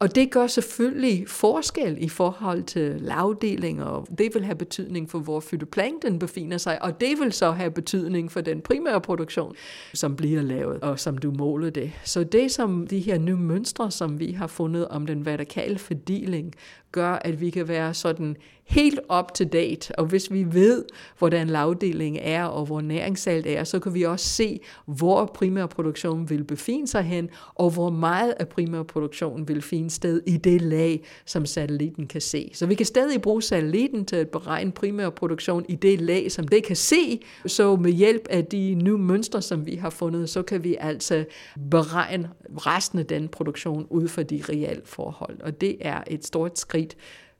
Og 0.00 0.14
det 0.14 0.30
gør 0.30 0.46
selvfølgelig 0.46 1.28
forskel 1.28 1.96
i 2.00 2.08
forhold 2.08 2.62
til 2.62 3.00
lavdeling, 3.00 3.84
og 3.84 4.06
det 4.18 4.34
vil 4.34 4.44
have 4.44 4.54
betydning 4.54 5.10
for, 5.10 5.18
hvor 5.18 5.40
fytoplankton 5.40 6.18
befinder 6.18 6.58
sig, 6.58 6.82
og 6.82 7.00
det 7.00 7.20
vil 7.20 7.32
så 7.32 7.50
have 7.50 7.70
betydning 7.70 8.32
for 8.32 8.40
den 8.40 8.60
primære 8.60 9.00
produktion, 9.00 9.54
som 9.94 10.16
bliver 10.16 10.42
lavet, 10.42 10.80
og 10.80 11.00
som 11.00 11.18
du 11.18 11.30
måler 11.30 11.70
det. 11.70 11.92
Så 12.04 12.24
det 12.24 12.50
som 12.50 12.86
de 12.86 13.00
her 13.00 13.18
nye 13.18 13.36
mønstre, 13.36 13.90
som 13.90 14.20
vi 14.20 14.32
har 14.32 14.46
fundet 14.46 14.88
om 14.88 15.06
den 15.06 15.26
vertikale 15.26 15.78
fordeling, 15.78 16.54
gør, 16.92 17.12
at 17.12 17.40
vi 17.40 17.50
kan 17.50 17.68
være 17.68 17.94
sådan 17.94 18.36
helt 18.70 19.00
up 19.18 19.34
to 19.34 19.44
date. 19.44 19.98
Og 19.98 20.06
hvis 20.06 20.32
vi 20.32 20.46
ved, 20.50 20.84
hvordan 21.18 21.46
lavdeling 21.46 22.18
er, 22.20 22.44
og 22.44 22.66
hvor 22.66 22.80
næringssalt 22.80 23.46
er, 23.46 23.64
så 23.64 23.78
kan 23.78 23.94
vi 23.94 24.02
også 24.02 24.26
se, 24.26 24.60
hvor 24.86 25.26
primærproduktionen 25.34 26.30
vil 26.30 26.44
befinde 26.44 26.86
sig 26.86 27.02
hen, 27.02 27.28
og 27.54 27.70
hvor 27.70 27.90
meget 27.90 28.34
af 28.40 28.48
primærproduktionen 28.48 29.48
vil 29.48 29.62
finde 29.62 29.90
sted 29.90 30.22
i 30.26 30.36
det 30.36 30.62
lag, 30.62 31.04
som 31.26 31.46
satellitten 31.46 32.06
kan 32.06 32.20
se. 32.20 32.50
Så 32.54 32.66
vi 32.66 32.74
kan 32.74 32.86
stadig 32.86 33.22
bruge 33.22 33.42
satellitten 33.42 34.04
til 34.04 34.16
at 34.16 34.28
beregne 34.28 34.72
primærproduktion 34.72 35.64
i 35.68 35.74
det 35.74 36.00
lag, 36.00 36.32
som 36.32 36.48
det 36.48 36.64
kan 36.64 36.76
se. 36.76 37.20
Så 37.46 37.76
med 37.76 37.92
hjælp 37.92 38.28
af 38.30 38.44
de 38.44 38.74
nye 38.74 38.98
mønstre, 38.98 39.42
som 39.42 39.66
vi 39.66 39.74
har 39.74 39.90
fundet, 39.90 40.30
så 40.30 40.42
kan 40.42 40.64
vi 40.64 40.76
altså 40.80 41.24
beregne 41.70 42.30
resten 42.56 42.98
af 42.98 43.06
den 43.06 43.28
produktion 43.28 43.86
ud 43.90 44.08
fra 44.08 44.22
de 44.22 44.42
reelle 44.48 44.82
forhold. 44.84 45.40
Og 45.40 45.60
det 45.60 45.76
er 45.80 46.02
et 46.06 46.26
stort 46.26 46.58
skridt 46.58 46.79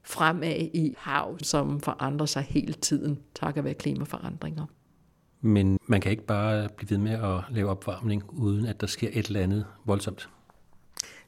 fremad 0.02 0.56
i 0.74 0.94
hav, 0.98 1.38
som 1.42 1.80
forandrer 1.80 2.26
sig 2.26 2.42
hele 2.42 2.72
tiden, 2.72 3.18
takket 3.34 3.64
være 3.64 3.74
klimaforandringer. 3.74 4.66
Men 5.40 5.78
man 5.86 6.00
kan 6.00 6.10
ikke 6.10 6.26
bare 6.26 6.68
blive 6.76 6.90
ved 6.90 6.98
med 6.98 7.12
at 7.12 7.44
lave 7.50 7.70
opvarmning, 7.70 8.22
uden 8.28 8.66
at 8.66 8.80
der 8.80 8.86
sker 8.86 9.08
et 9.12 9.26
eller 9.26 9.40
andet 9.40 9.66
voldsomt. 9.84 10.28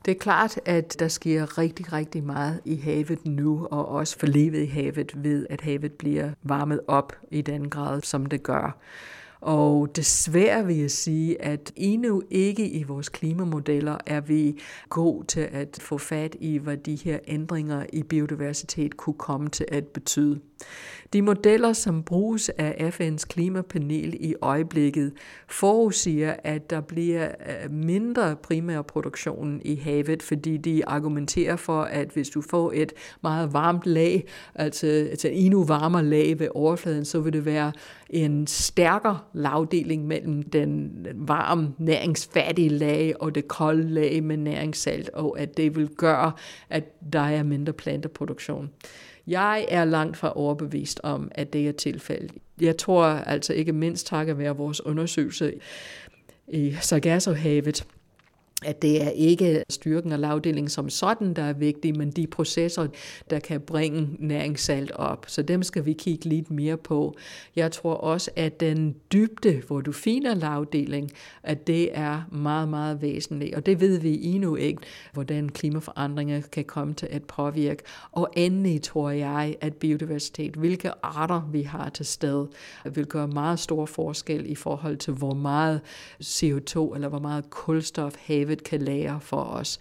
Det 0.04 0.11
er 0.11 0.19
klart, 0.19 0.61
at 0.64 0.97
der 0.99 1.09
sker 1.09 1.59
rigtig, 1.59 1.92
rigtig 1.92 2.25
meget 2.25 2.61
i 2.64 2.76
havet 2.76 3.26
nu, 3.26 3.66
og 3.71 3.88
også 3.88 4.19
for 4.19 4.26
livet 4.26 4.62
i 4.62 4.66
havet 4.66 5.12
ved, 5.14 5.47
at 5.50 5.61
havet 5.61 5.92
bliver 5.92 6.31
varmet 6.42 6.81
op 6.88 7.12
i 7.31 7.42
den 7.42 7.71
grad, 7.71 8.00
som 8.00 8.26
det 8.26 8.42
gør. 8.42 8.78
Og 9.43 9.97
desværre 9.97 10.67
vil 10.67 10.77
jeg 10.77 10.91
sige, 10.91 11.43
at 11.43 11.73
endnu 11.77 12.23
ikke 12.31 12.69
i 12.71 12.83
vores 12.83 13.09
klimamodeller 13.09 13.97
er 14.07 14.21
vi 14.21 14.59
god 14.89 15.25
til 15.25 15.41
at 15.41 15.79
få 15.81 15.99
fat 15.99 16.37
i, 16.41 16.59
hvad 16.59 16.77
de 16.77 16.97
her 16.97 17.19
ændringer 17.27 17.87
i 17.93 18.03
biodiversitet 18.03 18.97
kunne 18.97 19.19
komme 19.19 19.49
til 19.49 19.67
at 19.73 19.87
betyde. 19.87 20.41
De 21.12 21.23
modeller, 21.23 21.73
som 21.73 22.02
bruges 22.02 22.49
af 22.49 22.90
FN's 23.00 23.25
klimapanel 23.28 24.16
i 24.21 24.35
øjeblikket, 24.42 25.12
forudsiger, 25.49 26.37
at 26.45 26.71
der 26.71 26.81
bliver 26.81 27.28
øh, 27.28 27.71
mindre 27.71 28.37
primærproduktion 28.37 29.61
i 29.64 29.76
havet, 29.76 30.23
fordi 30.23 30.57
de 30.57 30.87
argumenterer 30.87 31.57
for, 31.57 31.83
at 31.83 32.09
hvis 32.09 32.28
du 32.28 32.40
får 32.40 32.73
et 32.75 32.92
meget 33.23 33.52
varmt 33.52 33.87
lag, 33.87 34.25
altså, 34.54 34.87
altså 34.87 35.28
endnu 35.28 35.64
varmere 35.64 36.04
lag 36.04 36.38
ved 36.38 36.49
overfladen, 36.54 37.04
så 37.04 37.21
vil 37.21 37.33
det 37.33 37.45
være 37.45 37.73
en 38.11 38.47
stærkere 38.47 39.19
lavdeling 39.33 40.07
mellem 40.07 40.42
den 40.42 41.07
varme, 41.14 41.73
næringsfattige 41.78 42.69
lag 42.69 43.14
og 43.21 43.35
det 43.35 43.49
kolde 43.49 43.88
lag 43.88 44.23
med 44.23 44.37
næringssalt, 44.37 45.09
og 45.09 45.40
at 45.40 45.57
det 45.57 45.76
vil 45.76 45.88
gøre, 45.88 46.33
at 46.71 47.12
der 47.12 47.21
er 47.21 47.42
mindre 47.42 47.73
planteproduktion. 47.73 48.71
Jeg 49.26 49.67
er 49.69 49.85
langt 49.85 50.17
fra 50.17 50.38
overbevist 50.38 51.00
om, 51.02 51.31
at 51.35 51.52
det 51.52 51.69
er 51.69 51.73
tilfældet. 51.73 52.33
Jeg 52.61 52.76
tror 52.76 53.05
altså 53.05 53.52
ikke 53.52 53.73
mindst 53.73 54.07
takket 54.07 54.38
være 54.38 54.57
vores 54.57 54.81
undersøgelse 54.87 55.55
i 56.49 56.76
Sargassohavet, 56.81 57.87
at 58.64 58.83
det 58.83 59.02
er 59.02 59.11
ikke 59.11 59.64
styrken 59.71 60.12
og 60.12 60.19
lavdelingen 60.19 60.69
som 60.69 60.90
sådan, 60.90 61.35
der 61.35 61.42
er 61.42 61.52
vigtig, 61.52 61.97
men 61.99 62.11
de 62.11 62.26
processer, 62.26 62.87
der 63.31 63.38
kan 63.38 63.61
bringe 63.61 64.09
næringssalt 64.19 64.90
op. 64.90 65.25
Så 65.28 65.42
dem 65.42 65.62
skal 65.62 65.87
vi 65.87 65.92
kigge 65.92 66.28
lidt 66.28 66.50
mere 66.50 66.76
på. 66.76 67.14
Jeg 67.57 67.73
tror 67.73 67.95
også, 67.95 68.31
at 68.37 68.61
den 68.61 68.97
dybde, 69.12 69.62
hvor 69.66 69.81
du 69.81 69.92
finder 69.92 70.35
lavdeling, 70.35 71.11
at 71.42 71.66
det 71.66 71.99
er 71.99 72.23
meget, 72.33 72.69
meget 72.69 73.02
væsentligt. 73.02 73.54
Og 73.54 73.66
det 73.66 73.81
ved 73.81 73.99
vi 73.99 74.25
endnu 74.25 74.57
ikke, 74.57 74.83
hvordan 75.12 75.49
klimaforandringer 75.49 76.40
kan 76.40 76.64
komme 76.64 76.95
til 76.95 77.09
at 77.11 77.23
påvirke. 77.23 77.83
Og 78.12 78.31
endelig 78.37 78.83
tror 78.83 79.11
jeg, 79.11 79.57
at 79.61 79.75
biodiversitet, 79.75 80.54
hvilke 80.54 80.90
arter 81.02 81.49
vi 81.52 81.62
har 81.62 81.88
til 81.88 82.07
sted, 82.07 82.47
vil 82.85 83.07
gøre 83.07 83.28
meget 83.28 83.59
stor 83.59 83.87
forskel 83.87 84.50
i 84.50 84.54
forhold 84.54 84.97
til, 84.97 85.12
hvor 85.12 85.35
meget 85.35 85.81
CO2 86.25 86.95
eller 86.95 87.09
hvor 87.09 87.19
meget 87.19 87.50
kulstof 87.50 88.14
havet 88.19 88.51
havet 88.52 88.64
kan 88.64 88.82
lære 88.82 89.21
for 89.21 89.42
os. 89.42 89.78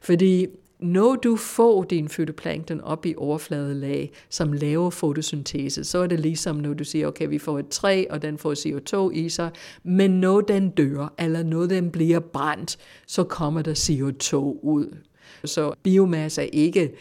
Fordi 0.00 0.46
når 0.80 1.16
du 1.16 1.36
får 1.36 1.84
din 1.84 2.08
fytoplankton 2.08 2.80
op 2.80 3.06
i 3.06 3.14
overfladelag, 3.16 4.12
som 4.30 4.52
laver 4.52 4.90
fotosyntese, 4.90 5.84
så 5.84 5.98
er 5.98 6.06
det 6.06 6.20
ligesom, 6.20 6.56
når 6.56 6.74
du 6.74 6.84
siger, 6.84 7.06
okay, 7.06 7.28
vi 7.28 7.38
får 7.38 7.58
et 7.58 7.68
træ, 7.68 8.04
og 8.10 8.22
den 8.22 8.38
får 8.38 8.54
CO2 8.54 9.10
i 9.14 9.28
sig, 9.28 9.50
men 9.84 10.10
når 10.10 10.40
den 10.40 10.70
dør, 10.70 11.14
eller 11.18 11.42
når 11.42 11.66
den 11.66 11.90
bliver 11.90 12.20
brændt, 12.20 12.78
så 13.06 13.24
kommer 13.24 13.62
der 13.62 13.74
CO2 13.74 14.36
ud. 14.62 14.96
Så 15.44 15.72
biomasse 15.82 16.42
er 16.42 16.48
ikke 16.52 16.92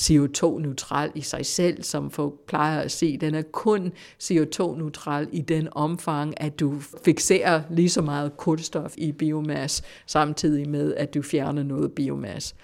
CO2-neutral 0.00 1.10
i 1.14 1.20
sig 1.20 1.46
selv, 1.46 1.82
som 1.82 2.10
folk 2.10 2.34
plejer 2.46 2.80
at 2.80 2.90
se. 2.90 3.16
Den 3.16 3.34
er 3.34 3.42
kun 3.42 3.92
CO2-neutral 4.22 5.28
i 5.32 5.40
den 5.40 5.68
omfang, 5.72 6.34
at 6.40 6.60
du 6.60 6.74
fixerer 7.04 7.62
lige 7.70 7.88
så 7.88 8.02
meget 8.02 8.36
kulstof 8.36 8.94
i 8.96 9.12
biomasse, 9.12 9.82
samtidig 10.06 10.68
med, 10.68 10.94
at 10.94 11.14
du 11.14 11.22
fjerner 11.22 11.62
noget 11.62 11.92
biomasse. 11.92 12.54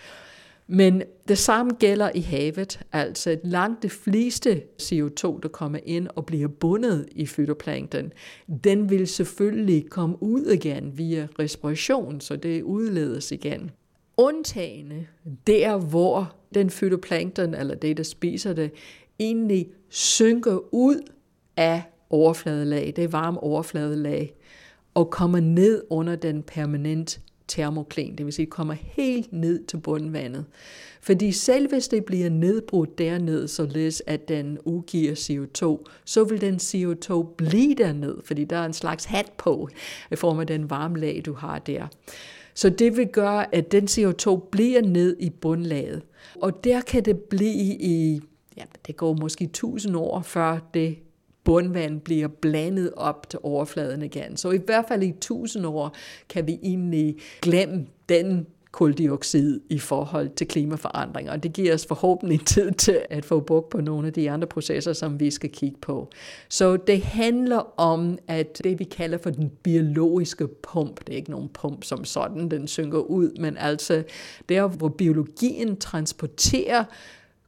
Men 0.68 1.02
det 1.28 1.38
samme 1.38 1.72
gælder 1.78 2.10
i 2.14 2.20
havet, 2.20 2.80
altså 2.92 3.38
langt 3.44 3.82
det 3.82 3.92
fleste 3.92 4.62
CO2, 4.82 5.40
der 5.40 5.48
kommer 5.52 5.78
ind 5.84 6.08
og 6.14 6.26
bliver 6.26 6.48
bundet 6.48 7.08
i 7.12 7.26
fytoplankton, 7.26 8.12
den 8.64 8.90
vil 8.90 9.06
selvfølgelig 9.06 9.90
komme 9.90 10.22
ud 10.22 10.44
igen 10.44 10.98
via 10.98 11.28
respiration, 11.38 12.20
så 12.20 12.36
det 12.36 12.62
udledes 12.62 13.32
igen. 13.32 13.70
Undtagende 14.16 15.06
der, 15.46 15.76
hvor 15.76 16.35
den 16.54 16.70
fytoplankton, 16.70 17.54
eller 17.54 17.74
det, 17.74 17.96
der 17.96 18.02
spiser 18.02 18.52
det, 18.52 18.70
egentlig 19.18 19.68
synker 19.88 20.74
ud 20.74 21.00
af 21.56 21.82
overfladelag, 22.10 22.92
det 22.96 23.12
varme 23.12 23.40
overfladelag, 23.40 24.34
og 24.94 25.10
kommer 25.10 25.40
ned 25.40 25.82
under 25.90 26.16
den 26.16 26.42
permanent 26.42 27.20
termoklen, 27.48 28.18
det 28.18 28.26
vil 28.26 28.32
sige 28.32 28.46
kommer 28.46 28.74
helt 28.74 29.32
ned 29.32 29.64
til 29.64 29.76
bundvandet. 29.76 30.44
Fordi 31.00 31.32
selv 31.32 31.68
hvis 31.68 31.88
det 31.88 32.04
bliver 32.04 32.30
nedbrudt 32.30 32.98
derned, 32.98 33.48
således 33.48 34.02
at 34.06 34.28
den 34.28 34.58
udgiver 34.64 35.14
CO2, 35.14 35.92
så 36.04 36.24
vil 36.24 36.40
den 36.40 36.54
CO2 36.54 37.34
blive 37.36 37.74
derned, 37.74 38.16
fordi 38.24 38.44
der 38.44 38.56
er 38.56 38.64
en 38.66 38.72
slags 38.72 39.04
hat 39.04 39.32
på 39.38 39.68
i 40.12 40.16
form 40.16 40.38
af 40.38 40.46
den 40.46 40.70
varme 40.70 40.98
lag, 40.98 41.22
du 41.26 41.32
har 41.32 41.58
der. 41.58 41.86
Så 42.56 42.70
det 42.70 42.96
vil 42.96 43.08
gøre, 43.08 43.54
at 43.54 43.72
den 43.72 43.84
CO2 43.84 44.48
bliver 44.50 44.82
ned 44.82 45.16
i 45.20 45.30
bundlaget. 45.30 46.02
Og 46.42 46.64
der 46.64 46.80
kan 46.80 47.04
det 47.04 47.18
blive 47.18 47.76
i, 47.80 48.20
ja, 48.56 48.62
det 48.86 48.96
går 48.96 49.12
måske 49.20 49.44
1000 49.44 49.96
år, 49.96 50.22
før 50.22 50.58
det 50.74 50.98
bundvand 51.44 52.00
bliver 52.00 52.28
blandet 52.28 52.92
op 52.96 53.30
til 53.30 53.38
overfladen 53.42 54.02
igen. 54.02 54.36
Så 54.36 54.50
i 54.50 54.60
hvert 54.66 54.84
fald 54.88 55.02
i 55.02 55.08
1000 55.08 55.66
år 55.66 55.94
kan 56.28 56.46
vi 56.46 56.58
egentlig 56.62 57.16
glemme 57.42 57.86
den 58.08 58.46
koldioxid 58.76 59.60
i 59.70 59.78
forhold 59.78 60.28
til 60.28 60.48
klimaforandringer. 60.48 61.32
Og 61.32 61.42
det 61.42 61.52
giver 61.52 61.74
os 61.74 61.86
forhåbentlig 61.86 62.40
tid 62.54 62.72
til 62.72 63.00
at 63.10 63.24
få 63.24 63.40
bukt 63.40 63.70
på 63.70 63.80
nogle 63.80 64.06
af 64.06 64.12
de 64.12 64.30
andre 64.30 64.46
processer, 64.46 64.92
som 64.92 65.20
vi 65.20 65.30
skal 65.30 65.50
kigge 65.50 65.76
på. 65.80 66.10
Så 66.48 66.76
det 66.76 67.02
handler 67.02 67.80
om, 67.80 68.18
at 68.28 68.60
det 68.64 68.78
vi 68.78 68.84
kalder 68.84 69.18
for 69.18 69.30
den 69.30 69.52
biologiske 69.62 70.48
pump, 70.62 71.00
det 71.06 71.12
er 71.12 71.16
ikke 71.16 71.30
nogen 71.30 71.48
pump 71.48 71.84
som 71.84 72.04
sådan, 72.04 72.50
den 72.50 72.68
synker 72.68 72.98
ud, 72.98 73.30
men 73.40 73.56
altså 73.56 74.02
der, 74.48 74.68
hvor 74.68 74.88
biologien 74.88 75.76
transporterer 75.76 76.84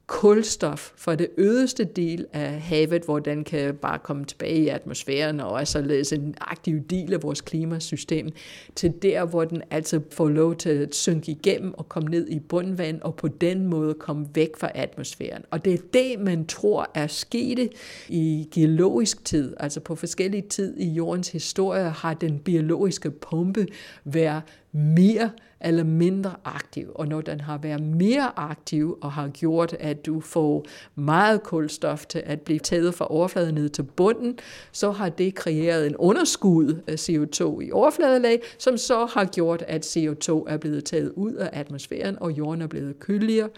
kulstof 0.09 0.93
fra 0.97 1.15
det 1.15 1.29
ødeste 1.37 1.85
del 1.85 2.27
af 2.33 2.61
havet, 2.61 3.03
hvor 3.05 3.19
den 3.19 3.45
kan 3.45 3.75
bare 3.75 3.99
komme 3.99 4.25
tilbage 4.25 4.59
i 4.59 4.69
atmosfæren 4.69 5.41
og 5.41 5.61
er 5.61 5.65
således 5.65 6.13
en 6.13 6.35
aktiv 6.41 6.81
del 6.81 7.15
af 7.15 7.23
vores 7.23 7.41
klimasystem, 7.41 8.29
til 8.75 8.95
der, 9.03 9.25
hvor 9.25 9.45
den 9.45 9.63
altså 9.71 10.01
får 10.13 10.29
lov 10.29 10.57
til 10.57 10.71
at 10.71 10.95
synke 10.95 11.33
igennem 11.33 11.75
og 11.75 11.89
komme 11.89 12.09
ned 12.09 12.29
i 12.29 12.39
bundvand 12.39 13.03
og 13.03 13.17
på 13.17 13.29
den 13.29 13.67
måde 13.67 13.95
komme 13.95 14.27
væk 14.35 14.57
fra 14.57 14.71
atmosfæren. 14.75 15.43
Og 15.51 15.65
det 15.65 15.75
er 15.75 15.79
det, 15.93 16.21
man 16.21 16.47
tror 16.47 16.91
er 16.95 17.07
sket 17.07 17.71
i 18.09 18.49
geologisk 18.55 19.25
tid, 19.25 19.55
altså 19.61 19.81
på 19.81 19.95
forskellige 19.95 20.49
tid 20.49 20.77
i 20.77 20.89
jordens 20.89 21.29
historie 21.29 21.91
har 21.91 22.15
den 22.15 22.39
biologiske 22.39 23.11
pumpe 23.11 23.67
været 24.05 24.43
mere 24.73 25.31
eller 25.61 25.85
mindre 25.85 26.35
aktiv. 26.45 26.93
Og 26.95 27.09
når 27.09 27.21
den 27.21 27.41
har 27.41 27.59
været 27.59 27.83
mere 27.83 28.39
aktiv 28.39 28.99
og 29.01 29.13
har 29.13 29.29
gjort, 29.29 29.77
at 29.81 30.07
du 30.07 30.21
får 30.21 30.67
meget 30.95 31.43
kulstof 31.43 32.07
til 32.07 32.23
at 32.27 32.41
blive 32.41 32.59
taget 32.59 32.95
fra 32.95 33.13
overfladen 33.13 33.55
ned 33.55 33.69
til 33.69 33.83
bunden, 33.83 34.39
så 34.73 34.91
har 34.91 35.09
det 35.09 35.35
kreeret 35.35 35.87
en 35.87 35.97
underskud 35.97 36.83
af 36.87 36.95
CO2 36.95 37.61
i 37.61 37.71
overfladelag, 37.73 38.43
som 38.59 38.77
så 38.77 39.07
har 39.07 39.25
gjort, 39.25 39.65
at 39.69 39.97
CO2 39.97 40.45
er 40.47 40.57
blevet 40.57 40.85
taget 40.85 41.13
ud 41.17 41.33
af 41.33 41.51
atmosfæren, 41.53 42.17
og 42.21 42.33
jorden 42.33 42.63
er 42.63 42.67
blevet 42.67 43.01
køligere. 43.01 43.49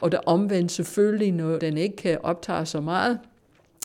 Og 0.00 0.12
der 0.12 0.18
omvendt 0.26 0.72
selvfølgelig, 0.72 1.32
når 1.32 1.58
den 1.58 1.78
ikke 1.78 1.96
kan 1.96 2.18
optage 2.22 2.66
så 2.66 2.80
meget, 2.80 3.18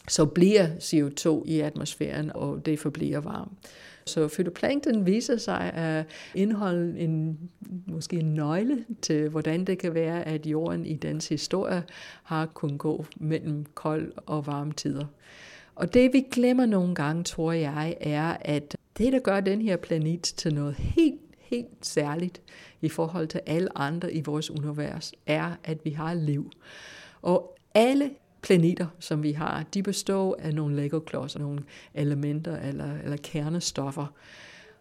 så 0.08 0.26
bliver 0.26 0.68
CO2 0.68 1.44
i 1.46 1.60
atmosfæren, 1.60 2.32
og 2.36 2.66
det 2.66 2.80
forbliver 2.80 3.20
varmt. 3.20 3.52
Så 4.10 4.28
fytoplankton 4.28 5.06
viser 5.06 5.38
sig 5.38 5.74
at 5.74 6.06
indeholde 6.36 7.00
en, 7.00 7.40
måske 7.88 8.20
en 8.20 8.34
nøgle 8.34 8.86
til, 9.02 9.30
hvordan 9.30 9.66
det 9.66 9.78
kan 9.78 9.94
være, 9.94 10.28
at 10.28 10.46
jorden 10.46 10.86
i 10.86 10.96
dens 10.96 11.28
historie 11.28 11.84
har 12.24 12.46
kunnet 12.46 12.80
gå 12.80 13.06
mellem 13.16 13.66
kold 13.74 14.14
og 14.26 14.48
varme 14.48 14.74
tider. 14.74 15.06
Og 15.76 15.94
det 15.94 16.14
vi 16.14 16.26
glemmer 16.32 16.66
nogle 16.66 16.96
gange, 16.96 17.24
tror 17.24 17.52
jeg, 17.52 17.98
er, 18.02 18.38
at 18.42 18.78
det, 18.98 19.14
der 19.14 19.20
gør 19.20 19.40
den 19.40 19.62
her 19.62 19.78
planet 19.78 20.22
til 20.22 20.54
noget 20.54 20.76
helt, 20.76 21.22
helt 21.38 21.86
særligt 21.86 22.42
i 22.82 22.90
forhold 22.90 23.28
til 23.28 23.42
alle 23.46 23.78
andre 23.78 24.14
i 24.14 24.22
vores 24.22 24.52
univers, 24.52 25.14
er, 25.28 25.52
at 25.64 25.78
vi 25.84 25.90
har 25.90 26.14
liv. 26.14 26.52
Og 27.22 27.58
alle 27.74 28.10
planeter, 28.42 28.88
som 29.00 29.24
vi 29.24 29.32
har, 29.32 29.64
de 29.74 29.84
består 29.84 30.38
af 30.40 30.56
nogle 30.56 30.76
Lego-klodser, 30.76 31.40
nogle 31.40 31.60
elementer 31.94 32.58
eller, 32.58 32.90
eller 33.04 33.18
kernestoffer. 33.18 34.06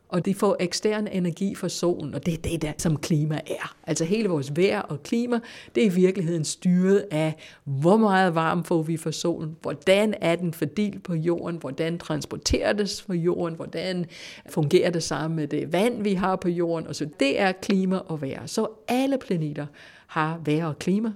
Og 0.09 0.27
de 0.27 0.35
får 0.35 0.57
ekstern 0.61 1.07
energi 1.07 1.55
fra 1.55 1.69
solen, 1.69 2.15
og 2.15 2.27
det 2.27 2.35
er 2.35 2.39
det, 2.39 2.63
der, 2.63 2.73
som 2.79 2.97
klima 2.97 3.41
er. 3.47 3.77
Altså 3.87 4.05
hele 4.05 4.29
vores 4.29 4.57
vejr 4.57 4.81
og 4.81 5.03
klima, 5.03 5.41
det 5.75 5.83
er 5.83 5.87
i 5.87 5.95
virkeligheden 5.95 6.45
styret 6.45 7.05
af, 7.11 7.35
hvor 7.65 7.97
meget 7.97 8.35
varme 8.35 8.65
får 8.65 8.83
vi 8.83 8.97
fra 8.97 9.13
solen, 9.13 9.57
hvordan 9.63 10.15
er 10.21 10.37
den 10.37 10.53
fordelt 10.53 11.03
på 11.03 11.15
jorden, 11.15 11.57
hvordan 11.57 11.99
transporterer 11.99 12.73
det 12.73 13.03
fra 13.07 13.15
jorden, 13.15 13.55
hvordan 13.55 14.07
fungerer 14.49 14.91
det 14.91 15.03
sammen 15.03 15.37
med 15.37 15.49
det 15.49 15.73
vand, 15.73 16.03
vi 16.03 16.15
har 16.15 16.37
på 16.37 16.49
jorden. 16.49 16.87
Og 16.87 16.97
så 16.97 17.09
det 17.21 17.41
er 17.41 17.53
klima 17.53 17.97
og 17.97 18.23
vejr. 18.23 18.47
Så 18.47 18.69
alle 18.89 19.19
planeter 19.19 19.67
har 20.07 20.41
vejr 20.45 20.67
og 20.67 20.79
klima. 20.79 21.13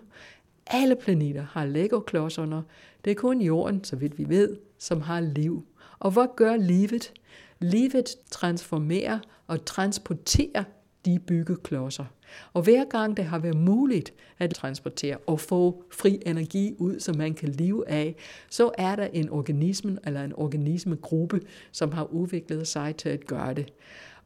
Alle 0.67 0.97
planeter 0.97 1.43
har 1.43 1.65
Lego-klodserne. 1.65 2.63
Det 3.05 3.11
er 3.11 3.15
kun 3.15 3.41
jorden, 3.41 3.85
så 3.85 3.97
vidt 3.97 4.19
vi 4.19 4.29
ved, 4.29 4.57
som 4.79 5.01
har 5.01 5.21
liv. 5.21 5.67
Og 5.99 6.11
hvad 6.11 6.27
gør 6.37 6.57
livet? 6.57 7.13
Livet 7.61 8.17
transformerer 8.31 9.19
og 9.47 9.65
transporterer 9.65 10.65
de 11.05 11.19
byggeklodser. 11.19 12.05
Og 12.53 12.63
hver 12.63 12.85
gang 12.85 13.17
det 13.17 13.25
har 13.25 13.39
været 13.39 13.57
muligt 13.57 14.15
at 14.39 14.55
transportere 14.55 15.17
og 15.17 15.41
få 15.41 15.85
fri 15.91 16.23
energi 16.27 16.75
ud, 16.79 17.01
som 17.01 17.17
man 17.17 17.35
kan 17.35 17.49
leve 17.49 17.89
af, 17.89 18.17
så 18.51 18.71
er 18.79 18.97
der 18.97 19.05
en 19.05 19.29
organisme 19.29 19.99
eller 20.05 20.25
en 20.25 20.33
organismegruppe, 20.37 21.41
som 21.73 21.93
har 21.93 22.05
udviklet 22.05 22.69
sig 22.69 22.97
til 22.97 23.09
at 23.09 23.27
gøre 23.27 23.55
det. 23.55 23.73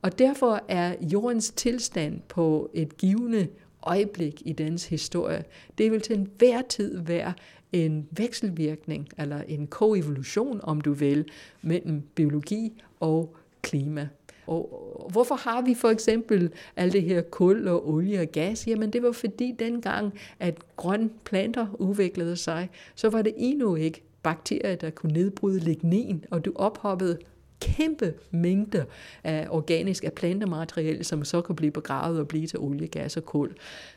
Og 0.02 0.18
derfor 0.18 0.60
er 0.68 0.94
jordens 1.00 1.50
tilstand 1.50 2.20
på 2.28 2.70
et 2.74 2.96
givende 2.96 3.48
øjeblik 3.86 4.42
i 4.44 4.52
dens 4.52 4.86
historie, 4.86 5.44
det 5.78 5.92
vil 5.92 6.00
til 6.00 6.16
enhver 6.16 6.62
tid 6.62 7.00
være 7.00 7.32
en 7.72 8.08
vekselvirkning, 8.10 9.08
eller 9.18 9.42
en 9.48 9.66
koevolution, 9.66 10.60
om 10.62 10.80
du 10.80 10.92
vil, 10.92 11.24
mellem 11.62 12.02
biologi 12.14 12.82
og 13.00 13.36
klima. 13.62 14.08
Og 14.46 15.08
hvorfor 15.12 15.34
har 15.34 15.62
vi 15.62 15.74
for 15.74 15.88
eksempel 15.88 16.52
alt 16.76 16.92
det 16.92 17.02
her 17.02 17.22
kul 17.22 17.68
og 17.68 17.88
olie 17.88 18.20
og 18.20 18.26
gas? 18.26 18.66
Jamen 18.66 18.92
det 18.92 19.02
var 19.02 19.12
fordi 19.12 19.54
dengang, 19.58 20.14
at 20.40 20.76
grønne 20.76 21.10
planter 21.24 21.66
udviklede 21.78 22.36
sig, 22.36 22.70
så 22.94 23.08
var 23.08 23.22
det 23.22 23.34
endnu 23.36 23.74
ikke 23.74 24.02
bakterier, 24.22 24.76
der 24.76 24.90
kunne 24.90 25.12
nedbryde 25.12 25.58
lignin, 25.60 26.24
og 26.30 26.44
du 26.44 26.52
ophoppede 26.54 27.18
kæmpe 27.66 28.14
mængder 28.30 28.84
af 29.24 29.46
organisk 29.50 30.04
af 30.04 30.12
plantemateriale, 30.12 31.04
som 31.04 31.24
så 31.24 31.40
kan 31.40 31.56
blive 31.56 31.70
begravet 31.72 32.20
og 32.20 32.28
blive 32.28 32.46
til 32.46 32.58
olie, 32.58 32.86
gas 32.86 33.16
og 33.16 33.24
kul. 33.24 33.54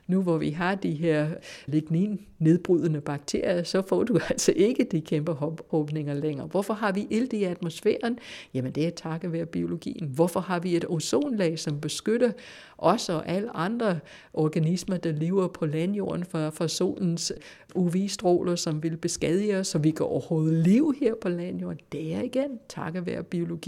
Nu 0.08 0.22
hvor 0.22 0.38
vi 0.38 0.50
har 0.50 0.76
de 0.76 0.92
her 0.92 1.28
lignin 1.66 2.22
nedbrydende 2.40 3.02
bakterier, 3.02 3.64
så 3.64 3.82
får 3.82 4.04
du 4.04 4.20
altså 4.30 4.54
ikke 4.56 4.84
de 4.92 5.02
kæmpe 5.02 5.36
åbninger 5.72 6.14
længere. 6.14 6.48
Hvorfor 6.48 6.74
har 6.74 6.92
vi 6.92 7.08
ilt 7.10 7.34
i 7.34 7.44
atmosfæren? 7.44 8.20
Jamen 8.54 8.72
det 8.72 8.88
er 8.88 8.90
takket 8.90 9.34
være 9.34 9.46
biologien. 9.46 10.08
Hvorfor 10.08 10.40
har 10.40 10.60
vi 10.60 10.76
et 10.76 10.86
ozonlag, 10.88 11.60
som 11.60 11.82
beskytter 11.82 12.32
os 12.78 13.10
og 13.10 13.30
alle 13.30 13.56
andre 13.56 14.00
organismer, 14.34 14.98
der 14.98 15.12
lever 15.12 15.48
på 15.48 15.66
landjorden 15.66 16.26
for, 16.26 16.50
for 16.50 16.68
solens 16.68 17.34
UV-stråler, 17.76 18.56
som 18.56 18.84
vil 18.84 18.98
beskadige 18.98 19.58
os, 19.58 19.68
så 19.68 19.78
vi 19.78 19.92
kan 19.92 20.06
overhovedet 20.06 20.68
leve 20.68 20.96
her 21.00 21.14
på 21.22 21.30
landjorden? 21.30 21.80
Det 21.92 22.16
er 22.16 22.22
igen 22.22 22.60
takket 22.70 23.06
være 23.06 23.24
biologien. 23.24 23.59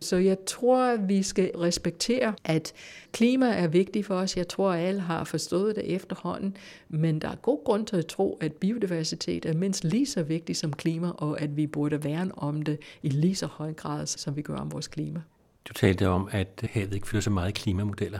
Så 0.00 0.16
jeg 0.16 0.36
tror, 0.46 0.96
vi 0.96 1.22
skal 1.22 1.50
respektere, 1.56 2.34
at 2.44 2.72
klima 3.12 3.46
er 3.46 3.68
vigtigt 3.68 4.06
for 4.06 4.14
os. 4.14 4.36
Jeg 4.36 4.48
tror, 4.48 4.72
at 4.72 4.86
alle 4.88 5.00
har 5.00 5.24
forstået 5.24 5.76
det 5.76 5.94
efterhånden. 5.94 6.56
Men 6.88 7.18
der 7.18 7.28
er 7.28 7.34
god 7.34 7.64
grund 7.64 7.86
til 7.86 7.96
at 7.96 8.06
tro, 8.06 8.38
at 8.40 8.52
biodiversitet 8.52 9.46
er 9.46 9.54
mindst 9.54 9.84
lige 9.84 10.06
så 10.06 10.22
vigtigt 10.22 10.58
som 10.58 10.72
klima, 10.72 11.10
og 11.10 11.40
at 11.40 11.56
vi 11.56 11.66
burde 11.66 12.04
værne 12.04 12.38
om 12.38 12.62
det 12.62 12.78
i 13.02 13.08
lige 13.08 13.34
så 13.34 13.46
høj 13.46 13.72
grad, 13.72 14.06
som 14.06 14.36
vi 14.36 14.42
gør 14.42 14.56
om 14.56 14.72
vores 14.72 14.88
klima. 14.88 15.20
Du 15.68 15.72
talte 15.72 16.08
om, 16.08 16.28
at 16.32 16.64
havet 16.70 16.94
ikke 16.94 17.08
fylder 17.08 17.22
så 17.22 17.30
meget 17.30 17.54
klimamodeller. 17.54 18.18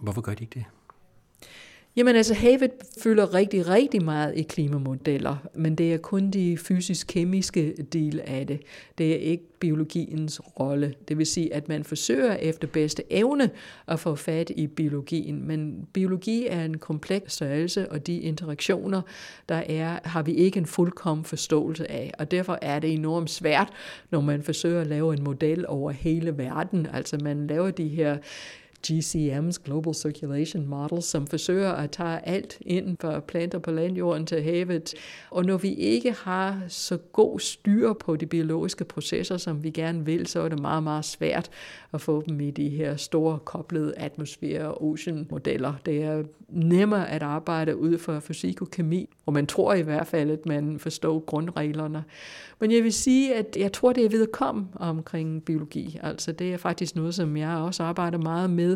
Hvorfor 0.00 0.20
gør 0.20 0.34
de 0.34 0.44
ikke 0.44 0.54
det? 0.54 0.64
Jamen 1.96 2.16
altså, 2.16 2.34
havet 2.34 2.70
fylder 3.02 3.34
rigtig, 3.34 3.68
rigtig 3.68 4.04
meget 4.04 4.36
i 4.36 4.42
klimamodeller, 4.42 5.36
men 5.54 5.74
det 5.74 5.94
er 5.94 5.98
kun 5.98 6.30
de 6.30 6.58
fysisk-kemiske 6.58 7.72
del 7.92 8.20
af 8.24 8.46
det. 8.46 8.60
Det 8.98 9.12
er 9.12 9.16
ikke 9.16 9.44
biologiens 9.58 10.40
rolle. 10.60 10.94
Det 11.08 11.18
vil 11.18 11.26
sige, 11.26 11.54
at 11.54 11.68
man 11.68 11.84
forsøger 11.84 12.34
efter 12.34 12.68
bedste 12.68 13.02
evne 13.10 13.50
at 13.88 14.00
få 14.00 14.14
fat 14.14 14.50
i 14.56 14.66
biologien, 14.66 15.46
men 15.46 15.86
biologi 15.92 16.46
er 16.46 16.64
en 16.64 16.78
kompleks 16.78 17.32
størrelse, 17.32 17.90
og 17.92 18.06
de 18.06 18.18
interaktioner, 18.18 19.02
der 19.48 19.62
er, 19.66 19.98
har 20.04 20.22
vi 20.22 20.34
ikke 20.34 20.58
en 20.58 20.66
fuldkommen 20.66 21.24
forståelse 21.24 21.90
af, 21.90 22.12
og 22.18 22.30
derfor 22.30 22.58
er 22.62 22.78
det 22.78 22.92
enormt 22.92 23.30
svært, 23.30 23.68
når 24.10 24.20
man 24.20 24.42
forsøger 24.42 24.80
at 24.80 24.86
lave 24.86 25.14
en 25.14 25.24
model 25.24 25.64
over 25.68 25.90
hele 25.90 26.38
verden. 26.38 26.86
Altså 26.92 27.18
man 27.22 27.46
laver 27.46 27.70
de 27.70 27.88
her 27.88 28.18
GCM's, 28.86 29.58
Global 29.64 29.94
Circulation 29.94 30.66
Model, 30.66 31.02
som 31.02 31.26
forsøger 31.26 31.72
at 31.72 31.90
tage 31.90 32.28
alt 32.28 32.58
ind 32.60 32.96
fra 33.00 33.20
planter 33.20 33.58
på 33.58 33.70
landjorden 33.70 34.26
til 34.26 34.42
havet. 34.42 34.94
Og 35.30 35.44
når 35.44 35.56
vi 35.56 35.74
ikke 35.74 36.12
har 36.12 36.62
så 36.68 36.96
god 36.96 37.40
styr 37.40 37.92
på 37.92 38.16
de 38.16 38.26
biologiske 38.26 38.84
processer, 38.84 39.36
som 39.36 39.64
vi 39.64 39.70
gerne 39.70 40.04
vil, 40.04 40.26
så 40.26 40.40
er 40.40 40.48
det 40.48 40.60
meget, 40.60 40.82
meget 40.82 41.04
svært 41.04 41.50
at 41.92 42.00
få 42.00 42.24
dem 42.28 42.40
i 42.40 42.50
de 42.50 42.68
her 42.68 42.96
store 42.96 43.38
koblede 43.44 43.94
atmosfære- 43.96 44.64
og 44.64 44.84
ocean-modeller. 44.84 45.74
Det 45.86 46.02
er 46.02 46.22
nemmere 46.48 47.10
at 47.10 47.22
arbejde 47.22 47.76
ud 47.76 47.98
fra 47.98 48.18
fysik 48.18 48.62
og 48.62 48.70
kemi, 48.70 49.08
og 49.26 49.32
man 49.32 49.46
tror 49.46 49.74
i 49.74 49.82
hvert 49.82 50.06
fald, 50.06 50.30
at 50.30 50.46
man 50.46 50.78
forstår 50.78 51.20
grundreglerne. 51.20 52.04
Men 52.58 52.72
jeg 52.72 52.84
vil 52.84 52.92
sige, 52.92 53.34
at 53.34 53.56
jeg 53.58 53.72
tror, 53.72 53.92
det 53.92 54.04
er 54.04 54.08
ved 54.08 54.26
omkring 54.76 55.44
biologi. 55.44 55.98
Altså 56.02 56.32
det 56.32 56.52
er 56.52 56.56
faktisk 56.56 56.96
noget, 56.96 57.14
som 57.14 57.36
jeg 57.36 57.56
også 57.56 57.82
arbejder 57.82 58.18
meget 58.18 58.50
med 58.50 58.71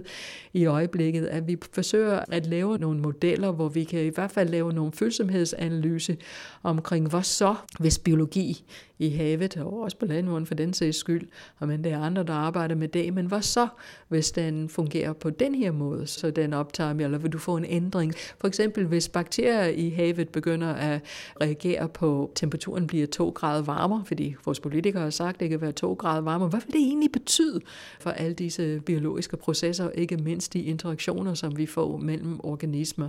i 0.53 0.67
øjeblikket, 0.67 1.27
at 1.27 1.49
vi 1.49 1.57
forsøger 1.73 2.21
at 2.29 2.47
lave 2.47 2.79
nogle 2.79 3.01
modeller, 3.01 3.51
hvor 3.53 3.69
vi 3.69 3.85
kan 3.85 4.01
i 4.01 4.09
hvert 4.09 4.31
fald 4.31 4.49
lave 4.49 4.73
nogle 4.73 4.93
følsomhedsanalyse 4.93 6.17
omkring, 6.63 7.09
hvad 7.09 7.23
så, 7.23 7.55
hvis 7.79 7.99
biologi 7.99 8.65
i 8.99 9.09
havet, 9.09 9.57
og 9.57 9.81
også 9.81 9.99
på 9.99 10.07
landjorden 10.07 10.47
for 10.47 10.55
den 10.55 10.73
sags 10.73 10.97
skyld, 10.97 11.29
og 11.59 11.69
men 11.69 11.85
det 11.85 11.93
er 11.93 12.01
andre, 12.01 12.23
der 12.23 12.33
arbejder 12.33 12.75
med 12.75 12.89
det, 12.89 13.15
men 13.15 13.27
hvad 13.27 13.43
så, 13.43 13.69
hvis 14.09 14.31
den 14.33 14.69
fungerer 14.69 15.13
på 15.13 15.31
den 15.31 15.55
her 15.55 15.73
måde, 15.73 16.07
så 16.07 16.31
den 16.31 16.53
optager, 16.53 16.91
eller 16.91 17.19
vil 17.19 17.33
du 17.33 17.39
få 17.39 17.57
en 17.57 17.65
ændring? 17.65 18.15
For 18.39 18.49
eksempel, 18.49 18.87
hvis 18.87 19.09
bakterier 19.09 19.67
i 19.67 19.91
havet 19.91 20.29
begynder 20.29 20.75
at 20.75 21.01
reagere 21.41 21.89
på, 21.89 22.33
temperaturen 22.35 22.87
bliver 22.87 23.07
2 23.07 23.31
grader 23.31 23.63
varmere, 23.63 24.03
fordi 24.07 24.35
vores 24.45 24.61
politikere 24.61 25.03
har 25.03 25.11
sagt, 25.11 25.37
at 25.37 25.41
det 25.41 25.51
kan 25.51 25.61
være 25.61 25.73
2 25.73 25.93
grader 25.93 26.21
varmere, 26.21 26.49
hvad 26.49 26.61
vil 26.67 26.73
det 26.73 26.81
egentlig 26.81 27.13
betyde 27.13 27.61
for 28.01 28.11
alle 28.11 28.35
disse 28.35 28.81
biologiske 28.81 29.37
processer, 29.37 29.91
ikke 29.91 30.17
mindst 30.17 30.53
de 30.53 30.63
interaktioner, 30.63 31.35
som 31.35 31.59
vi 31.59 31.67
får 31.67 31.97
mellem 31.97 32.41
organismer? 32.43 33.09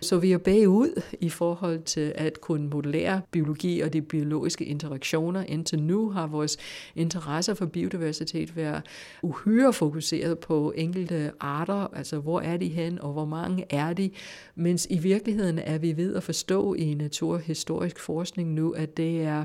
Så 0.00 0.18
vi 0.18 0.32
er 0.32 0.38
bagud 0.38 1.02
i 1.20 1.28
forhold 1.28 1.82
til 1.82 2.12
at 2.14 2.40
kunne 2.40 2.68
modellere 2.68 3.20
biologi 3.30 3.80
og 3.80 3.92
de 3.92 4.02
biologiske 4.02 4.64
interaktioner. 4.64 5.19
Indtil 5.48 5.82
nu 5.82 6.10
har 6.10 6.26
vores 6.26 6.56
interesse 6.94 7.54
for 7.54 7.66
biodiversitet 7.66 8.56
været 8.56 8.82
uhyre 9.22 9.72
fokuseret 9.72 10.38
på 10.38 10.72
enkelte 10.76 11.32
arter, 11.40 11.94
altså 11.96 12.18
hvor 12.18 12.40
er 12.40 12.56
de 12.56 12.68
hen, 12.68 12.98
og 12.98 13.12
hvor 13.12 13.24
mange 13.24 13.64
er 13.70 13.92
de, 13.92 14.10
mens 14.54 14.86
i 14.90 14.98
virkeligheden 14.98 15.58
er 15.58 15.78
vi 15.78 15.96
ved 15.96 16.14
at 16.14 16.22
forstå 16.22 16.74
i 16.74 16.94
naturhistorisk 16.94 18.00
forskning 18.00 18.52
nu, 18.52 18.70
at 18.70 18.96
det 18.96 19.22
er 19.22 19.44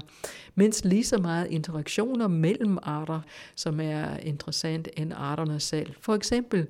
mindst 0.55 0.85
lige 0.85 1.03
så 1.03 1.17
meget 1.17 1.47
interaktioner 1.49 2.27
mellem 2.27 2.77
arter, 2.83 3.21
som 3.55 3.79
er 3.79 4.17
interessant 4.17 4.87
end 4.97 5.13
arterne 5.15 5.59
selv. 5.59 5.93
For 6.01 6.15
eksempel 6.15 6.67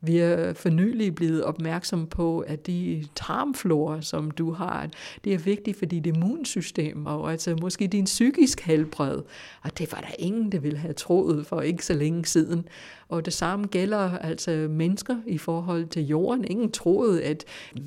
vi 0.00 0.18
er 0.18 0.52
for 0.52 0.68
nylig 0.68 1.14
blevet 1.14 1.44
opmærksom 1.44 2.06
på, 2.06 2.38
at 2.40 2.66
de 2.66 3.06
tarmflora, 3.14 4.02
som 4.02 4.30
du 4.30 4.52
har, 4.52 4.88
det 5.24 5.34
er 5.34 5.38
vigtigt 5.38 5.78
for 5.78 5.86
dit 5.86 6.06
immunsystem, 6.06 7.06
og 7.06 7.32
altså 7.32 7.56
måske 7.60 7.86
din 7.86 8.04
psykisk 8.04 8.60
helbred. 8.60 9.22
Og 9.62 9.78
det 9.78 9.92
var 9.92 10.00
der 10.00 10.14
ingen, 10.18 10.52
der 10.52 10.58
ville 10.58 10.78
have 10.78 10.94
troet 10.94 11.46
for 11.46 11.60
ikke 11.60 11.86
så 11.86 11.94
længe 11.94 12.24
siden. 12.24 12.68
Og 13.08 13.24
det 13.24 13.32
samme 13.32 13.66
gælder 13.66 14.18
altså 14.18 14.50
mennesker 14.70 15.16
i 15.26 15.38
forhold 15.38 15.86
til 15.86 16.06
jorden. 16.06 16.44
Ingen 16.44 16.70
troede, 16.70 17.24
at 17.24 17.44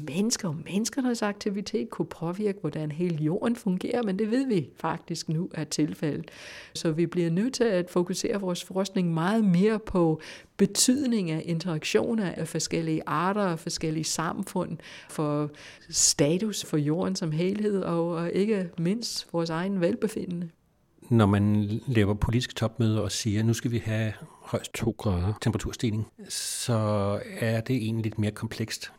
mennesker 0.08 0.48
og 0.48 0.56
menneskernes 0.66 1.22
aktivitet 1.22 1.90
kunne 1.90 2.06
påvirke, 2.06 2.58
hvordan 2.62 2.92
hele 2.92 3.16
jorden 3.16 3.56
fungerer, 3.56 4.04
men 4.04 4.20
det 4.20 4.32
ved 4.32 4.48
vi 4.48 4.70
faktisk 4.76 5.30
nu 5.30 5.50
er 5.54 5.64
tilfældet. 5.64 6.32
Så 6.74 6.92
vi 6.92 7.06
bliver 7.06 7.30
nødt 7.30 7.54
til 7.54 7.64
at 7.64 7.90
fokusere 7.90 8.42
vores 8.42 8.64
forskning 8.64 9.14
meget 9.14 9.44
mere 9.44 9.80
på 9.80 10.22
betydning 10.58 11.32
af 11.32 11.42
interaktioner 11.46 12.32
af 12.32 12.48
forskellige 12.48 13.02
arter 13.06 13.42
og 13.42 13.60
forskellige 13.60 14.04
samfund 14.04 14.78
for 15.10 15.50
status 15.90 16.66
for 16.66 16.78
jorden 16.78 17.16
som 17.16 17.32
helhed, 17.32 17.82
og 17.82 18.32
ikke 18.32 18.70
mindst 18.78 19.28
vores 19.34 19.50
egen 19.50 19.82
velbefindende 19.82 20.50
når 21.12 21.26
man 21.26 21.70
laver 21.88 22.14
politiske 22.14 22.54
topmøder 22.54 23.02
og 23.02 23.12
siger, 23.12 23.40
at 23.40 23.46
nu 23.46 23.54
skal 23.54 23.72
vi 23.72 23.82
have 23.86 24.14
højst 24.42 24.74
2 24.74 24.96
grader 24.98 25.34
temperaturstigning, 25.42 26.08
så 26.30 27.20
er 27.40 27.62
det 27.62 27.76
egentlig 27.76 28.04
lidt 28.04 28.20
mere 28.20 28.32
komplekst. 28.32 28.92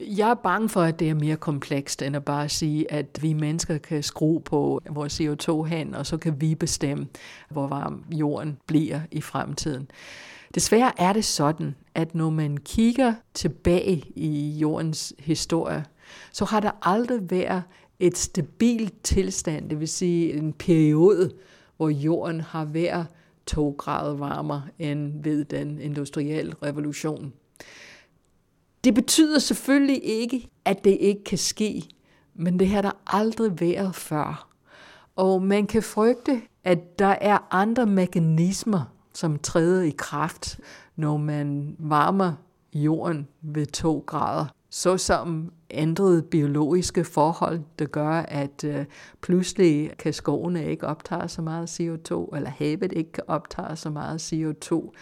Jeg 0.00 0.30
er 0.30 0.34
bange 0.34 0.68
for, 0.68 0.82
at 0.82 0.98
det 0.98 1.10
er 1.10 1.14
mere 1.14 1.36
komplekst, 1.36 2.02
end 2.02 2.16
at 2.16 2.24
bare 2.24 2.48
sige, 2.48 2.92
at 2.92 3.18
vi 3.20 3.32
mennesker 3.32 3.78
kan 3.78 4.02
skrue 4.02 4.40
på 4.40 4.80
vores 4.90 5.20
CO2 5.20 5.62
hen, 5.62 5.94
og 5.94 6.06
så 6.06 6.16
kan 6.16 6.40
vi 6.40 6.54
bestemme, 6.54 7.06
hvor 7.50 7.66
varm 7.66 8.04
jorden 8.10 8.58
bliver 8.66 9.00
i 9.10 9.20
fremtiden. 9.20 9.90
Desværre 10.54 10.92
er 11.00 11.12
det 11.12 11.24
sådan, 11.24 11.74
at 11.94 12.14
når 12.14 12.30
man 12.30 12.56
kigger 12.56 13.14
tilbage 13.34 14.04
i 14.16 14.58
jordens 14.58 15.14
historie, 15.18 15.84
så 16.32 16.44
har 16.44 16.60
der 16.60 16.70
aldrig 16.82 17.30
været 17.30 17.62
et 17.98 18.18
stabilt 18.18 19.02
tilstand, 19.02 19.70
det 19.70 19.80
vil 19.80 19.88
sige 19.88 20.32
en 20.32 20.52
periode, 20.52 21.30
hvor 21.76 21.88
jorden 21.88 22.40
har 22.40 22.64
været 22.64 23.06
2 23.46 23.74
grader 23.78 24.14
varmere 24.14 24.62
end 24.78 25.22
ved 25.22 25.44
den 25.44 25.80
industrielle 25.80 26.54
revolution. 26.62 27.32
Det 28.84 28.94
betyder 28.94 29.38
selvfølgelig 29.38 30.04
ikke, 30.04 30.48
at 30.64 30.84
det 30.84 30.96
ikke 31.00 31.24
kan 31.24 31.38
ske, 31.38 31.82
men 32.34 32.58
det 32.58 32.68
har 32.68 32.82
der 32.82 32.90
aldrig 33.06 33.60
været 33.60 33.94
før. 33.94 34.48
Og 35.16 35.42
man 35.42 35.66
kan 35.66 35.82
frygte, 35.82 36.42
at 36.64 36.98
der 36.98 37.16
er 37.20 37.38
andre 37.50 37.86
mekanismer, 37.86 38.94
som 39.14 39.38
træder 39.38 39.82
i 39.82 39.94
kraft, 39.98 40.60
når 40.96 41.16
man 41.16 41.76
varmer 41.78 42.32
jorden 42.74 43.28
ved 43.42 43.66
2 43.66 44.04
grader 44.06 44.46
såsom 44.74 45.52
ændrede 45.70 46.22
biologiske 46.22 47.04
forhold, 47.04 47.60
der 47.78 47.84
gør, 47.84 48.10
at 48.10 48.64
øh, 48.64 48.84
pludselig 49.20 49.90
kan 49.98 50.12
skovene 50.12 50.66
ikke 50.66 50.86
optage 50.86 51.28
så 51.28 51.42
meget 51.42 51.80
CO2, 51.80 52.36
eller 52.36 52.50
havet 52.50 52.92
ikke 52.92 53.12
kan 53.12 53.24
optage 53.26 53.76
så 53.76 53.90
meget 53.90 54.32
CO2, 54.32 54.92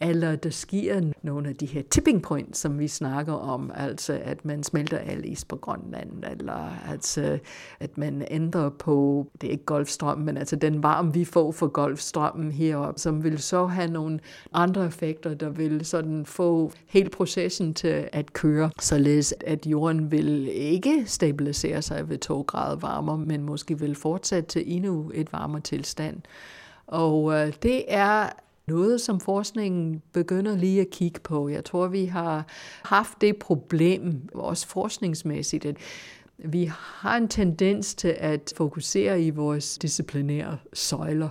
eller 0.00 0.36
der 0.36 0.50
sker 0.50 1.00
nogle 1.22 1.48
af 1.48 1.56
de 1.56 1.66
her 1.66 1.82
tipping 1.90 2.22
points, 2.22 2.58
som 2.58 2.78
vi 2.78 2.88
snakker 2.88 3.32
om, 3.32 3.70
altså 3.74 4.20
at 4.24 4.44
man 4.44 4.62
smelter 4.62 4.98
al 4.98 5.24
is 5.24 5.44
på 5.44 5.56
Grønland, 5.56 6.24
eller 6.30 6.76
altså, 6.90 7.38
at 7.80 7.98
man 7.98 8.26
ændrer 8.30 8.68
på, 8.70 9.26
det 9.40 9.46
er 9.46 9.50
ikke 9.50 9.64
Golfstrømmen, 9.64 10.26
men 10.26 10.36
altså 10.36 10.56
den 10.56 10.82
varme, 10.82 11.12
vi 11.12 11.24
får 11.24 11.52
for 11.52 11.66
Golfstrømmen 11.66 12.52
heroppe, 12.52 13.00
som 13.00 13.24
vil 13.24 13.38
så 13.38 13.66
have 13.66 13.90
nogle 13.90 14.20
andre 14.52 14.86
effekter, 14.86 15.34
der 15.34 15.48
vil 15.48 15.84
sådan 15.84 16.26
få 16.26 16.72
hele 16.86 17.10
processen 17.10 17.74
til 17.74 18.08
at 18.12 18.32
køre, 18.32 18.70
således 18.80 19.34
at 19.46 19.66
jorden 19.66 20.10
vil 20.10 20.48
ikke 20.52 21.04
stabilisere 21.06 21.82
sig 21.82 22.08
ved 22.08 22.18
2 22.18 22.42
grader 22.42 22.76
varmere, 22.76 23.18
men 23.18 23.42
måske 23.42 23.78
vil 23.78 23.94
fortsætte 23.94 24.48
til 24.48 24.62
endnu 24.66 25.10
et 25.14 25.32
varmere 25.32 25.60
tilstand. 25.60 26.20
Og 26.86 27.32
øh, 27.32 27.52
det 27.62 27.84
er 27.88 28.28
noget, 28.72 29.00
som 29.00 29.20
forskningen 29.20 30.02
begynder 30.12 30.56
lige 30.56 30.80
at 30.80 30.90
kigge 30.90 31.20
på. 31.20 31.48
Jeg 31.48 31.64
tror, 31.64 31.88
vi 31.88 32.04
har 32.04 32.46
haft 32.82 33.20
det 33.20 33.36
problem, 33.36 34.28
også 34.34 34.66
forskningsmæssigt, 34.66 35.64
at 35.64 35.76
vi 36.38 36.72
har 36.74 37.16
en 37.16 37.28
tendens 37.28 37.94
til 37.94 38.14
at 38.18 38.52
fokusere 38.56 39.22
i 39.22 39.30
vores 39.30 39.78
disciplinære 39.78 40.58
søjler. 40.72 41.28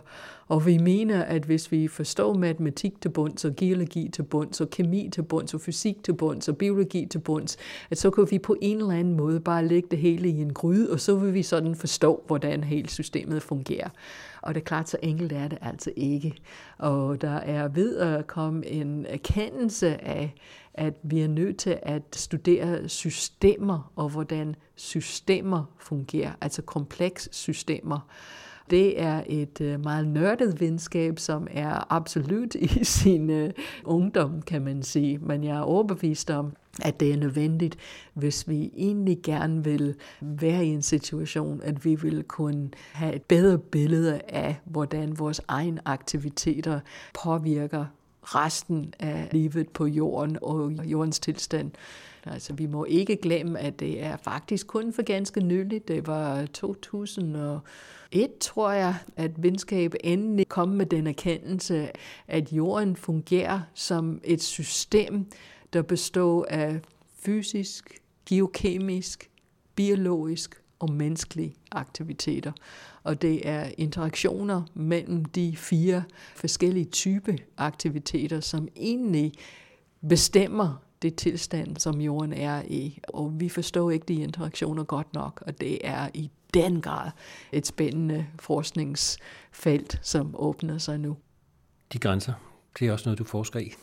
Og 0.47 0.65
vi 0.65 0.77
mener, 0.77 1.23
at 1.23 1.43
hvis 1.43 1.71
vi 1.71 1.87
forstår 1.87 2.33
matematik 2.33 3.01
til 3.01 3.09
bunds, 3.09 3.45
og 3.45 3.55
geologi 3.55 4.09
til 4.13 4.23
bunds, 4.23 4.61
og 4.61 4.69
kemi 4.69 5.09
til 5.13 5.23
bunds, 5.23 5.53
og 5.53 5.61
fysik 5.61 6.03
til 6.03 6.13
bunds, 6.13 6.49
og 6.49 6.57
biologi 6.57 7.05
til 7.05 7.19
bunds, 7.19 7.57
at 7.91 7.97
så 7.97 8.09
kan 8.09 8.27
vi 8.31 8.39
på 8.39 8.55
en 8.61 8.77
eller 8.77 8.91
anden 8.91 9.17
måde 9.17 9.39
bare 9.39 9.65
lægge 9.67 9.87
det 9.91 9.99
hele 9.99 10.29
i 10.29 10.41
en 10.41 10.53
gryde, 10.53 10.91
og 10.91 10.99
så 10.99 11.15
vil 11.15 11.33
vi 11.33 11.43
sådan 11.43 11.75
forstå, 11.75 12.23
hvordan 12.27 12.63
hele 12.63 12.89
systemet 12.89 13.43
fungerer. 13.43 13.89
Og 14.41 14.55
det 14.55 14.61
er 14.61 14.65
klart, 14.65 14.89
så 14.89 14.97
enkelt 15.01 15.31
er 15.31 15.47
det 15.47 15.57
altså 15.61 15.91
ikke. 15.95 16.35
Og 16.77 17.21
der 17.21 17.35
er 17.35 17.67
ved 17.67 17.97
at 17.97 18.27
komme 18.27 18.65
en 18.67 19.05
erkendelse 19.05 20.03
af, 20.03 20.33
at 20.73 20.93
vi 21.03 21.19
er 21.19 21.27
nødt 21.27 21.57
til 21.57 21.79
at 21.81 22.03
studere 22.15 22.89
systemer, 22.89 23.91
og 23.95 24.09
hvordan 24.09 24.55
systemer 24.75 25.63
fungerer, 25.79 26.31
altså 26.41 26.61
kompleks 26.61 27.29
systemer. 27.31 28.09
Det 28.71 29.01
er 29.01 29.23
et 29.27 29.61
øh, 29.61 29.83
meget 29.83 30.07
nørdet 30.07 30.61
venskab, 30.61 31.19
som 31.19 31.47
er 31.51 31.93
absolut 31.93 32.55
i 32.55 32.83
sin 33.01 33.29
øh, 33.29 33.51
ungdom, 33.83 34.41
kan 34.41 34.61
man 34.61 34.83
sige. 34.83 35.17
Men 35.17 35.43
jeg 35.43 35.57
er 35.57 35.61
overbevist 35.61 36.29
om, 36.29 36.53
at 36.81 36.99
det 36.99 37.13
er 37.13 37.17
nødvendigt, 37.17 37.77
hvis 38.13 38.49
vi 38.49 38.71
egentlig 38.75 39.19
gerne 39.23 39.63
vil 39.63 39.95
være 40.21 40.65
i 40.65 40.69
en 40.69 40.81
situation, 40.81 41.61
at 41.63 41.85
vi 41.85 41.95
vil 41.95 42.23
kunne 42.23 42.69
have 42.93 43.13
et 43.15 43.23
bedre 43.23 43.57
billede 43.57 44.21
af, 44.29 44.55
hvordan 44.65 45.19
vores 45.19 45.41
egen 45.47 45.79
aktiviteter 45.85 46.79
påvirker 47.23 47.85
resten 48.35 48.93
af 48.99 49.29
livet 49.31 49.69
på 49.69 49.85
jorden 49.85 50.37
og 50.41 50.71
jordens 50.85 51.19
tilstand. 51.19 51.71
Altså, 52.25 52.53
vi 52.53 52.65
må 52.65 52.85
ikke 52.85 53.15
glemme, 53.15 53.59
at 53.59 53.79
det 53.79 54.03
er 54.03 54.17
faktisk 54.17 54.67
kun 54.67 54.93
for 54.93 55.01
ganske 55.01 55.41
nyligt. 55.41 55.87
Det 55.87 56.07
var 56.07 56.45
2001, 56.45 57.61
tror 58.41 58.71
jeg, 58.71 58.95
at 59.15 59.43
videnskab 59.43 59.93
endelig 60.03 60.47
kom 60.47 60.69
med 60.69 60.85
den 60.85 61.07
erkendelse, 61.07 61.89
at 62.27 62.53
jorden 62.53 62.95
fungerer 62.95 63.61
som 63.73 64.21
et 64.23 64.41
system, 64.41 65.25
der 65.73 65.81
består 65.81 66.45
af 66.49 66.79
fysisk, 67.19 67.99
geokemisk, 68.29 69.29
biologisk 69.75 70.60
og 70.81 70.91
menneskelige 70.91 71.55
aktiviteter. 71.71 72.51
Og 73.03 73.21
det 73.21 73.47
er 73.49 73.69
interaktioner 73.77 74.61
mellem 74.73 75.25
de 75.25 75.57
fire 75.57 76.03
forskellige 76.35 76.85
typer 76.85 77.33
aktiviteter, 77.57 78.39
som 78.39 78.67
egentlig 78.75 79.31
bestemmer 80.09 80.81
det 81.01 81.15
tilstand, 81.15 81.77
som 81.77 82.01
jorden 82.01 82.33
er 82.33 82.61
i. 82.67 82.99
Og 83.07 83.39
vi 83.39 83.49
forstår 83.49 83.91
ikke 83.91 84.05
de 84.05 84.13
interaktioner 84.13 84.83
godt 84.83 85.13
nok, 85.13 85.43
og 85.47 85.61
det 85.61 85.87
er 85.87 86.09
i 86.13 86.29
den 86.53 86.81
grad 86.81 87.11
et 87.51 87.67
spændende 87.67 88.27
forskningsfelt, 88.39 89.99
som 90.01 90.35
åbner 90.37 90.77
sig 90.77 90.99
nu. 90.99 91.17
De 91.93 91.99
grænser, 91.99 92.33
det 92.79 92.87
er 92.87 92.91
også 92.91 93.05
noget, 93.05 93.19
du 93.19 93.23
forsker 93.23 93.59
i. 93.59 93.73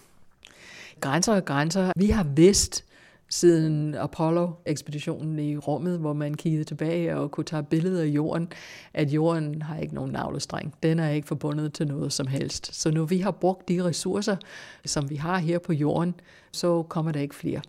Grænser 1.01 1.35
og 1.35 1.45
grænser. 1.45 1.93
Vi 1.97 2.11
har 2.11 2.25
vidst 2.25 2.85
siden 3.31 3.95
Apollo-ekspeditionen 3.95 5.39
i 5.39 5.57
rummet, 5.57 5.99
hvor 5.99 6.13
man 6.13 6.35
kiggede 6.35 6.65
tilbage 6.65 7.17
og 7.17 7.31
kunne 7.31 7.45
tage 7.45 7.63
billeder 7.63 8.03
af 8.03 8.07
jorden, 8.07 8.49
at 8.95 9.09
jorden 9.11 9.63
har 9.63 9.79
ikke 9.79 9.95
nogen 9.95 10.13
navlestreng. 10.13 10.75
Den 10.83 10.99
er 10.99 11.09
ikke 11.11 11.29
forbundet 11.29 11.73
til 11.73 11.87
noget 11.87 12.13
som 12.13 12.27
helst. 12.27 12.75
Så 12.75 12.91
når 12.91 13.05
vi 13.05 13.19
har 13.19 13.31
brugt 13.31 13.69
de 13.69 13.85
ressourcer, 13.85 14.37
som 14.85 15.11
vi 15.11 15.17
har 15.17 15.39
her 15.39 15.59
på 15.59 15.73
jorden, 15.73 16.15
så 16.53 16.83
kommer 16.83 17.13
der 17.13 17.21
ikke 17.21 17.35
flere. 17.35 17.61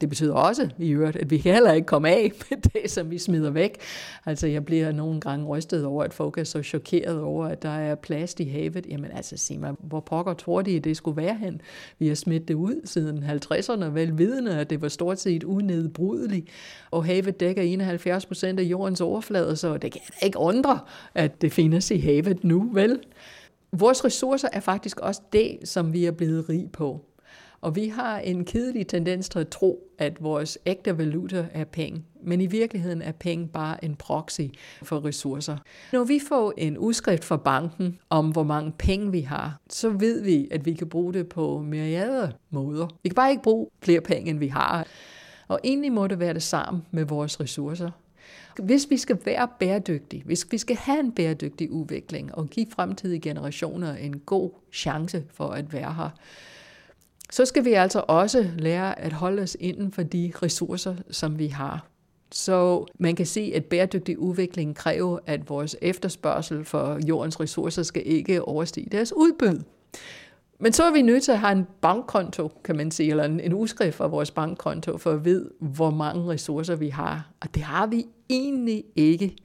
Det 0.00 0.08
betyder 0.08 0.34
også 0.34 0.68
i 0.78 0.90
øvrigt, 0.90 1.16
at 1.16 1.30
vi 1.30 1.38
kan 1.38 1.52
heller 1.52 1.72
ikke 1.72 1.86
komme 1.86 2.08
af 2.08 2.32
med 2.50 2.58
det, 2.72 2.90
som 2.90 3.10
vi 3.10 3.18
smider 3.18 3.50
væk. 3.50 3.78
Altså 4.26 4.46
jeg 4.46 4.64
bliver 4.64 4.92
nogle 4.92 5.20
gange 5.20 5.46
rystet 5.46 5.84
over, 5.84 6.04
at 6.04 6.14
folk 6.14 6.38
er 6.38 6.44
så 6.44 6.62
chokeret 6.62 7.20
over, 7.20 7.46
at 7.46 7.62
der 7.62 7.68
er 7.68 7.94
plast 7.94 8.40
i 8.40 8.44
havet. 8.44 8.86
Jamen 8.88 9.10
altså 9.10 9.36
sig 9.36 9.60
mig, 9.60 9.74
hvor 9.78 10.00
pokker 10.00 10.34
tror 10.34 10.62
de, 10.62 10.76
at 10.76 10.84
det 10.84 10.96
skulle 10.96 11.16
være 11.16 11.34
hen? 11.34 11.60
Vi 11.98 12.08
har 12.08 12.14
smidt 12.14 12.48
det 12.48 12.54
ud 12.54 12.80
siden 12.84 13.24
50'erne, 13.24 13.84
velvidende, 13.84 14.58
at 14.58 14.70
det 14.70 14.82
var 14.82 14.88
stort 14.88 15.20
set 15.20 15.44
unedbrydeligt. 15.44 16.48
Og 16.90 17.04
havet 17.04 17.40
dækker 17.40 17.62
71 17.62 18.26
procent 18.26 18.60
af 18.60 18.64
jordens 18.64 19.00
overflade, 19.00 19.56
så 19.56 19.76
det 19.76 19.92
kan 19.92 20.00
ikke 20.22 20.38
undre, 20.38 20.78
at 21.14 21.42
det 21.42 21.52
findes 21.52 21.90
i 21.90 21.98
havet 21.98 22.44
nu, 22.44 22.70
vel? 22.72 22.98
Vores 23.72 24.04
ressourcer 24.04 24.48
er 24.52 24.60
faktisk 24.60 25.00
også 25.00 25.20
det, 25.32 25.58
som 25.64 25.92
vi 25.92 26.04
er 26.04 26.10
blevet 26.10 26.48
rig 26.48 26.68
på. 26.72 27.00
Og 27.60 27.76
vi 27.76 27.88
har 27.88 28.18
en 28.18 28.44
kedelig 28.44 28.86
tendens 28.86 29.28
til 29.28 29.38
at 29.38 29.48
tro, 29.48 29.88
at 29.98 30.22
vores 30.22 30.58
ægte 30.66 30.98
valuta 30.98 31.46
er 31.52 31.64
penge. 31.64 32.04
Men 32.22 32.40
i 32.40 32.46
virkeligheden 32.46 33.02
er 33.02 33.12
penge 33.12 33.48
bare 33.48 33.84
en 33.84 33.96
proxy 33.96 34.40
for 34.82 35.04
ressourcer. 35.04 35.56
Når 35.92 36.04
vi 36.04 36.20
får 36.28 36.52
en 36.56 36.78
udskrift 36.78 37.24
fra 37.24 37.36
banken 37.36 37.98
om, 38.10 38.30
hvor 38.30 38.42
mange 38.42 38.72
penge 38.78 39.12
vi 39.12 39.20
har, 39.20 39.60
så 39.70 39.88
ved 39.88 40.22
vi, 40.22 40.48
at 40.50 40.66
vi 40.66 40.72
kan 40.72 40.88
bruge 40.88 41.12
det 41.14 41.28
på 41.28 41.58
myriader 41.58 42.30
måder. 42.50 42.88
Vi 43.02 43.08
kan 43.08 43.14
bare 43.14 43.30
ikke 43.30 43.42
bruge 43.42 43.66
flere 43.82 44.00
penge, 44.00 44.30
end 44.30 44.38
vi 44.38 44.48
har. 44.48 44.86
Og 45.48 45.60
egentlig 45.64 45.92
må 45.92 46.06
det 46.06 46.18
være 46.18 46.34
det 46.34 46.42
samme 46.42 46.82
med 46.90 47.04
vores 47.04 47.40
ressourcer. 47.40 47.90
Hvis 48.62 48.90
vi 48.90 48.96
skal 48.96 49.18
være 49.24 49.48
bæredygtige, 49.58 50.22
hvis 50.24 50.46
vi 50.50 50.58
skal 50.58 50.76
have 50.76 51.00
en 51.00 51.12
bæredygtig 51.12 51.70
udvikling 51.70 52.34
og 52.34 52.48
give 52.48 52.66
fremtidige 52.70 53.20
generationer 53.20 53.94
en 53.94 54.18
god 54.18 54.50
chance 54.72 55.24
for 55.32 55.48
at 55.48 55.72
være 55.72 55.94
her, 55.94 56.10
så 57.32 57.44
skal 57.44 57.64
vi 57.64 57.72
altså 57.72 58.04
også 58.08 58.46
lære 58.58 59.00
at 59.00 59.12
holde 59.12 59.42
os 59.42 59.56
inden 59.60 59.92
for 59.92 60.02
de 60.02 60.32
ressourcer, 60.42 60.94
som 61.10 61.38
vi 61.38 61.46
har. 61.46 61.86
Så 62.32 62.86
man 62.98 63.16
kan 63.16 63.26
se, 63.26 63.52
at 63.54 63.64
bæredygtig 63.64 64.18
udvikling 64.18 64.76
kræver, 64.76 65.18
at 65.26 65.48
vores 65.48 65.76
efterspørgsel 65.82 66.64
for 66.64 66.98
jordens 67.08 67.40
ressourcer 67.40 67.82
skal 67.82 68.02
ikke 68.06 68.42
overstige 68.42 68.88
deres 68.92 69.12
udbud. 69.12 69.62
Men 70.58 70.72
så 70.72 70.84
er 70.84 70.92
vi 70.92 71.02
nødt 71.02 71.22
til 71.22 71.32
at 71.32 71.38
have 71.38 71.52
en 71.52 71.66
bankkonto, 71.80 72.52
kan 72.64 72.76
man 72.76 72.90
sige, 72.90 73.10
eller 73.10 73.24
en, 73.24 73.40
en 73.40 73.54
udskrift 73.54 73.96
fra 73.96 74.06
vores 74.06 74.30
bankkonto, 74.30 74.98
for 74.98 75.10
at 75.10 75.24
vide, 75.24 75.50
hvor 75.60 75.90
mange 75.90 76.32
ressourcer 76.32 76.76
vi 76.76 76.88
har. 76.88 77.30
Og 77.40 77.54
det 77.54 77.62
har 77.62 77.86
vi 77.86 78.06
egentlig 78.30 78.84
ikke. 78.96 79.36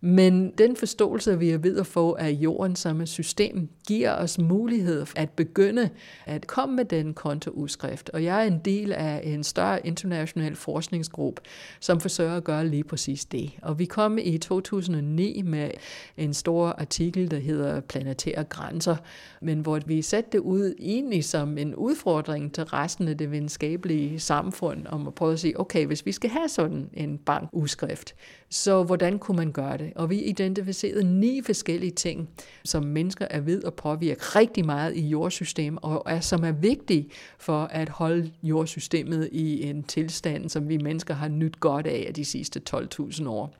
Men 0.00 0.50
den 0.58 0.76
forståelse, 0.76 1.38
vi 1.38 1.50
er 1.50 1.58
ved 1.58 1.78
at 1.78 1.86
få 1.86 2.14
af 2.14 2.30
jorden 2.30 2.76
som 2.76 3.00
et 3.00 3.08
system, 3.08 3.68
giver 3.88 4.14
os 4.14 4.38
mulighed 4.38 5.06
for 5.06 5.18
at 5.18 5.30
begynde 5.30 5.90
at 6.26 6.46
komme 6.46 6.76
med 6.76 6.84
den 6.84 7.14
kontoudskrift. 7.14 8.10
Og 8.10 8.24
jeg 8.24 8.42
er 8.42 8.46
en 8.46 8.58
del 8.58 8.92
af 8.92 9.20
en 9.24 9.44
større 9.44 9.86
international 9.86 10.56
forskningsgruppe, 10.56 11.42
som 11.80 12.00
forsøger 12.00 12.36
at 12.36 12.44
gøre 12.44 12.68
lige 12.68 12.84
præcis 12.84 13.24
det. 13.24 13.50
Og 13.62 13.78
vi 13.78 13.84
kom 13.84 14.18
i 14.18 14.38
2009 14.38 15.42
med 15.42 15.70
en 16.16 16.34
stor 16.34 16.66
artikel, 16.68 17.30
der 17.30 17.38
hedder 17.38 17.80
Planetære 17.80 18.44
Grænser, 18.44 18.96
men 19.40 19.60
hvor 19.60 19.80
vi 19.86 20.02
satte 20.02 20.30
det 20.32 20.38
ud 20.38 20.74
egentlig 20.78 21.24
som 21.24 21.58
en 21.58 21.74
udfordring 21.74 22.54
til 22.54 22.64
resten 22.64 23.08
af 23.08 23.18
det 23.18 23.30
videnskabelige 23.30 24.20
samfund, 24.20 24.86
om 24.86 25.06
at 25.06 25.14
prøve 25.14 25.32
at 25.32 25.40
sige, 25.40 25.60
okay, 25.60 25.86
hvis 25.86 26.06
vi 26.06 26.12
skal 26.12 26.30
have 26.30 26.48
sådan 26.48 26.90
en 26.94 27.18
bankudskrift, 27.18 28.14
så 28.50 28.82
hvordan 28.82 29.18
kunne 29.18 29.36
man 29.36 29.52
gøre 29.52 29.78
det? 29.78 29.89
Og 29.96 30.10
vi 30.10 30.20
identificerede 30.20 31.04
ni 31.20 31.42
forskellige 31.42 31.92
ting, 31.92 32.28
som 32.64 32.84
mennesker 32.84 33.26
er 33.30 33.40
ved 33.40 33.64
at 33.64 33.74
påvirke 33.74 34.20
rigtig 34.22 34.66
meget 34.66 34.96
i 34.96 35.08
jordsystemet, 35.08 35.78
og 35.82 36.02
er, 36.06 36.20
som 36.20 36.44
er 36.44 36.52
vigtige 36.52 37.08
for 37.38 37.62
at 37.62 37.88
holde 37.88 38.30
jordsystemet 38.42 39.28
i 39.32 39.62
en 39.62 39.82
tilstand, 39.82 40.48
som 40.48 40.68
vi 40.68 40.76
mennesker 40.76 41.14
har 41.14 41.28
nyt 41.28 41.60
godt 41.60 41.86
af 41.86 42.14
de 42.14 42.24
sidste 42.24 42.60
12.000 42.74 43.28
år. 43.28 43.54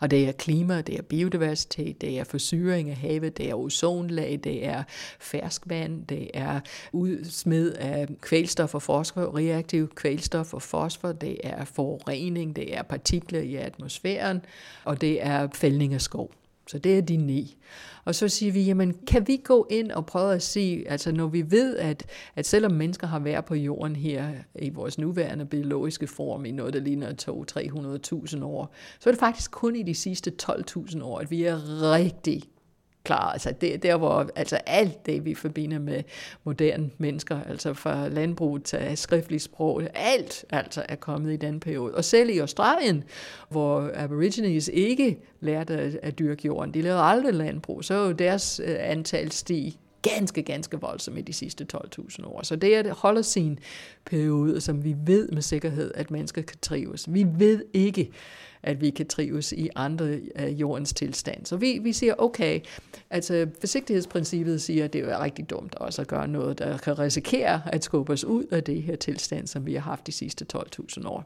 Og 0.00 0.10
det 0.10 0.28
er 0.28 0.32
klima, 0.32 0.80
det 0.80 0.98
er 0.98 1.02
biodiversitet, 1.02 2.00
det 2.00 2.18
er 2.18 2.24
forsyring 2.24 2.90
af 2.90 2.96
havet, 2.96 3.36
det 3.36 3.50
er 3.50 3.54
ozonlag, 3.54 4.40
det 4.44 4.66
er 4.66 4.82
ferskvand, 5.20 6.06
det 6.06 6.30
er 6.34 6.60
udsmid 6.92 7.72
af 7.72 8.08
kvælstof 8.20 8.74
og 8.74 8.82
fosfor, 8.82 9.36
reaktiv 9.36 9.94
kvælstof 9.94 10.54
og 10.54 10.62
fosfor, 10.62 11.12
det 11.12 11.36
er 11.44 11.64
forurening, 11.64 12.56
det 12.56 12.76
er 12.76 12.82
partikler 12.82 13.40
i 13.40 13.54
atmosfæren, 13.54 14.44
og 14.84 15.00
det 15.00 15.26
er 15.26 15.48
fældning 15.54 15.94
af 15.94 16.00
skov. 16.00 16.30
Så 16.72 16.78
det 16.78 16.98
er 16.98 17.02
de 17.02 17.16
ni. 17.16 17.56
Og 18.04 18.14
så 18.14 18.28
siger 18.28 18.52
vi, 18.52 18.62
jamen 18.62 18.94
kan 19.06 19.28
vi 19.28 19.40
gå 19.44 19.66
ind 19.70 19.90
og 19.90 20.06
prøve 20.06 20.34
at 20.34 20.42
se, 20.42 20.84
altså 20.88 21.12
når 21.12 21.26
vi 21.26 21.50
ved, 21.50 21.76
at, 21.76 22.06
at 22.36 22.46
selvom 22.46 22.72
mennesker 22.72 23.06
har 23.06 23.18
været 23.18 23.44
på 23.44 23.54
jorden 23.54 23.96
her 23.96 24.28
i 24.54 24.70
vores 24.70 24.98
nuværende 24.98 25.44
biologiske 25.46 26.06
form 26.06 26.44
i 26.44 26.50
noget, 26.50 26.74
der 26.74 26.80
ligner 26.80 27.12
200-300.000 28.36 28.44
år, 28.44 28.74
så 29.00 29.10
er 29.10 29.12
det 29.12 29.20
faktisk 29.20 29.50
kun 29.50 29.76
i 29.76 29.82
de 29.82 29.94
sidste 29.94 30.32
12.000 30.42 31.02
år, 31.02 31.18
at 31.18 31.30
vi 31.30 31.42
er 31.44 31.92
rigtig 31.92 32.42
klar. 33.04 33.32
Altså 33.32 33.52
det, 33.60 33.82
der 33.82 33.96
hvor 33.96 34.30
altså 34.36 34.56
alt 34.56 35.06
det, 35.06 35.24
vi 35.24 35.34
forbinder 35.34 35.78
med 35.78 36.02
moderne 36.44 36.90
mennesker, 36.98 37.40
altså 37.48 37.74
fra 37.74 38.08
landbrug 38.08 38.64
til 38.64 38.96
skriftligt 38.96 39.42
sprog, 39.42 39.82
alt 39.94 40.44
altså 40.50 40.82
er 40.88 40.96
kommet 40.96 41.32
i 41.32 41.36
den 41.36 41.60
periode. 41.60 41.94
Og 41.94 42.04
selv 42.04 42.30
i 42.30 42.38
Australien, 42.38 43.04
hvor 43.48 43.90
aborigines 43.94 44.70
ikke 44.72 45.18
lærte 45.40 45.74
at, 45.74 45.98
at 46.02 46.18
dyrke 46.18 46.46
jorden, 46.46 46.74
de 46.74 46.82
lavede 46.82 47.02
aldrig 47.02 47.34
landbrug, 47.34 47.84
så 47.84 48.12
deres 48.12 48.60
øh, 48.64 48.76
antal 48.78 49.32
stig 49.32 49.78
ganske, 50.02 50.42
ganske 50.42 50.80
voldsomt 50.80 51.18
i 51.18 51.22
de 51.22 51.32
sidste 51.32 51.66
12.000 51.74 52.26
år. 52.26 52.42
Så 52.42 52.56
det 52.56 52.76
er 52.76 52.82
det 52.82 52.92
holder 52.92 53.22
sin 53.22 53.58
periode, 54.04 54.60
som 54.60 54.84
vi 54.84 54.96
ved 55.06 55.28
med 55.28 55.42
sikkerhed, 55.42 55.92
at 55.94 56.10
mennesker 56.10 56.42
kan 56.42 56.58
trives. 56.62 57.12
Vi 57.12 57.26
ved 57.38 57.64
ikke, 57.72 58.10
at 58.62 58.80
vi 58.80 58.90
kan 58.90 59.06
trives 59.06 59.52
i 59.52 59.68
andre 59.76 60.20
af 60.34 60.48
jordens 60.48 60.92
tilstand. 60.92 61.46
Så 61.46 61.56
vi, 61.56 61.78
vi 61.82 61.92
siger, 61.92 62.14
okay, 62.18 62.60
altså 63.10 63.46
forsigtighedsprincippet 63.60 64.62
siger, 64.62 64.84
at 64.84 64.92
det 64.92 65.00
er 65.00 65.22
rigtig 65.22 65.50
dumt 65.50 65.74
også 65.74 66.02
at 66.02 66.08
gøre 66.08 66.28
noget, 66.28 66.58
der 66.58 66.78
kan 66.78 66.98
risikere 66.98 67.62
at 67.66 67.84
skubbe 67.84 68.12
os 68.12 68.24
ud 68.24 68.44
af 68.44 68.64
det 68.64 68.82
her 68.82 68.96
tilstand, 68.96 69.46
som 69.46 69.66
vi 69.66 69.74
har 69.74 69.80
haft 69.80 70.06
de 70.06 70.12
sidste 70.12 70.46
12.000 70.56 71.08
år. 71.08 71.24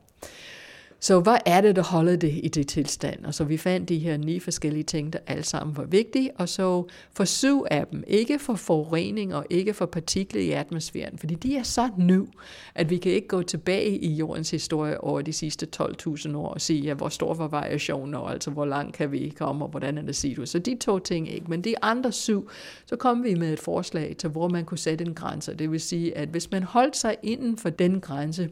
Så 1.01 1.21
hvad 1.21 1.37
er 1.47 1.61
det, 1.61 1.77
der 1.77 1.83
holder 1.83 2.17
det 2.17 2.41
i 2.43 2.49
det 2.49 2.69
tilstand? 2.69 3.25
Og 3.25 3.35
så 3.35 3.45
vi 3.45 3.57
fandt 3.57 3.89
de 3.89 3.99
her 3.99 4.17
ni 4.17 4.41
forskellige 4.41 4.83
ting, 4.83 5.13
der 5.13 5.19
alle 5.27 5.45
sammen 5.45 5.77
var 5.77 5.85
vigtige, 5.85 6.31
og 6.37 6.49
så 6.49 6.85
for 7.13 7.25
syv 7.25 7.65
af 7.71 7.87
dem, 7.87 8.05
ikke 8.07 8.39
for 8.39 8.55
forurening 8.55 9.35
og 9.35 9.47
ikke 9.51 9.75
for 9.75 9.87
partikler 9.87 10.41
i 10.41 10.51
atmosfæren, 10.51 11.19
fordi 11.19 11.35
de 11.35 11.57
er 11.57 11.63
så 11.63 11.91
nu, 11.99 12.27
at 12.75 12.91
vi 12.91 12.97
kan 12.97 13.13
ikke 13.13 13.29
gå 13.29 13.43
tilbage 13.43 13.99
i 13.99 14.13
jordens 14.13 14.51
historie 14.51 15.01
over 15.01 15.23
de 15.23 15.33
sidste 15.33 15.67
12.000 15.81 16.37
år 16.37 16.49
og 16.49 16.61
sige, 16.61 16.81
ja, 16.81 16.95
hvor 16.95 17.09
stor 17.09 17.35
var 17.35 17.49
variationen, 17.49 18.15
og 18.15 18.33
altså 18.33 18.51
hvor 18.51 18.65
langt 18.65 18.97
kan 18.97 19.13
vi 19.13 19.35
komme, 19.39 19.65
og 19.65 19.71
hvordan 19.71 19.99
er 19.99 20.03
det 20.03 20.17
sige 20.17 20.47
Så 20.47 20.59
de 20.59 20.77
to 20.81 20.99
ting 20.99 21.33
ikke. 21.33 21.47
Men 21.49 21.65
de 21.65 21.75
andre 21.83 22.13
syv, 22.13 22.51
så 22.87 22.97
kom 22.97 23.25
vi 23.25 23.35
med 23.35 23.53
et 23.53 23.61
forslag 23.61 24.17
til, 24.19 24.31
hvor 24.31 24.49
man 24.49 24.65
kunne 24.65 24.79
sætte 24.79 25.05
en 25.05 25.15
grænse. 25.15 25.55
Det 25.55 25.73
vil 25.73 25.81
sige, 25.81 26.17
at 26.17 26.29
hvis 26.29 26.51
man 26.51 26.63
holdt 26.63 26.97
sig 26.97 27.17
inden 27.23 27.57
for 27.57 27.71
den 27.71 28.01
grænse, 28.01 28.51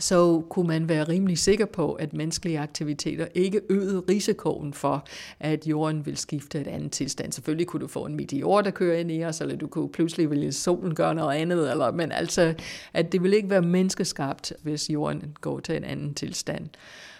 så 0.00 0.42
kunne 0.48 0.66
man 0.66 0.88
være 0.88 1.04
rimelig 1.04 1.38
sikker 1.38 1.66
på, 1.66 1.92
at 1.92 2.12
menneskelige 2.12 2.60
aktiviteter 2.60 3.26
ikke 3.34 3.60
øgede 3.68 4.00
risikoen 4.08 4.72
for, 4.72 5.06
at 5.40 5.66
jorden 5.66 6.06
vil 6.06 6.16
skifte 6.16 6.60
et 6.60 6.66
andet 6.66 6.92
tilstand. 6.92 7.32
Selvfølgelig 7.32 7.66
kunne 7.66 7.80
du 7.80 7.86
få 7.86 8.06
en 8.06 8.16
meteor, 8.16 8.60
der 8.60 8.70
kører 8.70 8.98
ind 8.98 9.12
i 9.12 9.24
os, 9.24 9.40
eller 9.40 9.56
du 9.56 9.66
kunne 9.66 9.88
pludselig 9.88 10.30
ville 10.30 10.52
solen 10.52 10.94
gøre 10.94 11.14
noget 11.14 11.36
andet, 11.36 11.70
eller, 11.70 11.92
men 11.92 12.12
altså, 12.12 12.54
at 12.92 13.12
det 13.12 13.22
vil 13.22 13.32
ikke 13.32 13.50
være 13.50 13.62
menneskeskabt, 13.62 14.52
hvis 14.62 14.90
jorden 14.90 15.36
går 15.40 15.60
til 15.60 15.76
en 15.76 15.84
anden 15.84 16.14
tilstand. 16.14 16.68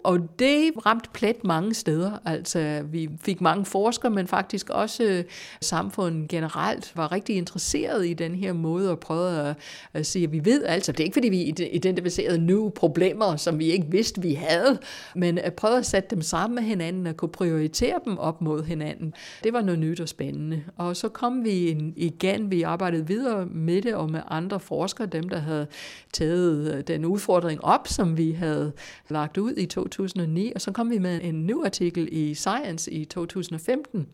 Og 0.03 0.39
det 0.39 0.71
ramte 0.87 1.09
plet 1.13 1.45
mange 1.45 1.75
steder. 1.75 2.19
Altså, 2.25 2.83
vi 2.93 3.09
fik 3.21 3.41
mange 3.41 3.65
forskere, 3.65 4.11
men 4.11 4.27
faktisk 4.27 4.71
også 4.71 5.03
øh, 5.05 5.25
samfundet 5.61 6.29
generelt 6.29 6.93
var 6.97 7.13
rigtig 7.13 7.37
interesseret 7.37 8.07
i 8.07 8.15
den 8.15 8.35
her 8.35 8.53
måde 8.53 8.91
at 8.91 9.01
prøve 9.01 9.49
at, 9.49 9.57
at 9.93 10.07
sige, 10.07 10.25
at 10.25 10.33
vi 10.33 10.45
ved 10.45 10.65
altså, 10.65 10.93
det 10.93 11.01
er 11.01 11.05
ikke 11.05 11.15
fordi 11.15 11.29
vi 11.29 11.43
identificerede 11.73 12.39
nu 12.39 12.69
problemer, 12.69 13.37
som 13.37 13.59
vi 13.59 13.65
ikke 13.65 13.87
vidste, 13.91 14.23
vi 14.23 14.35
havde, 14.35 14.79
men 15.15 15.39
at 15.39 15.55
prøve 15.55 15.79
at 15.79 15.87
sætte 15.87 16.09
dem 16.11 16.23
sammen 16.23 16.55
med 16.55 16.63
hinanden 16.63 17.07
og 17.07 17.17
kunne 17.17 17.29
prioritere 17.29 18.01
dem 18.05 18.19
op 18.19 18.41
mod 18.41 18.65
hinanden. 18.65 19.15
Det 19.45 19.53
var 19.53 19.63
noget 19.63 19.79
nyt 19.79 20.01
og 20.01 20.09
spændende. 20.09 20.63
Og 20.77 20.97
så 20.97 21.09
kom 21.09 21.45
vi 21.45 21.77
igen, 21.97 22.51
vi 22.51 22.63
arbejdede 22.63 23.07
videre 23.07 23.47
med 23.47 23.83
det 23.83 23.95
og 23.95 24.11
med 24.11 24.21
andre 24.29 24.61
forskere, 24.61 25.07
dem 25.07 25.29
der 25.29 25.39
havde 25.39 25.67
taget 26.13 26.75
øh, 26.75 26.83
den 26.87 27.05
udfordring 27.05 27.65
op, 27.65 27.89
som 27.89 28.17
vi 28.17 28.33
havde 28.33 28.73
lagt 29.09 29.39
ud 29.39 29.53
i 29.57 29.67
2000 29.67 29.86
2009, 29.89 30.53
og 30.55 30.61
så 30.61 30.73
kom 30.73 30.91
vi 30.91 30.99
med 30.99 31.21
en 31.23 31.47
ny 31.47 31.65
artikel 31.65 32.09
i 32.13 32.35
Science 32.35 32.91
i 32.91 33.05
2015, 33.05 34.07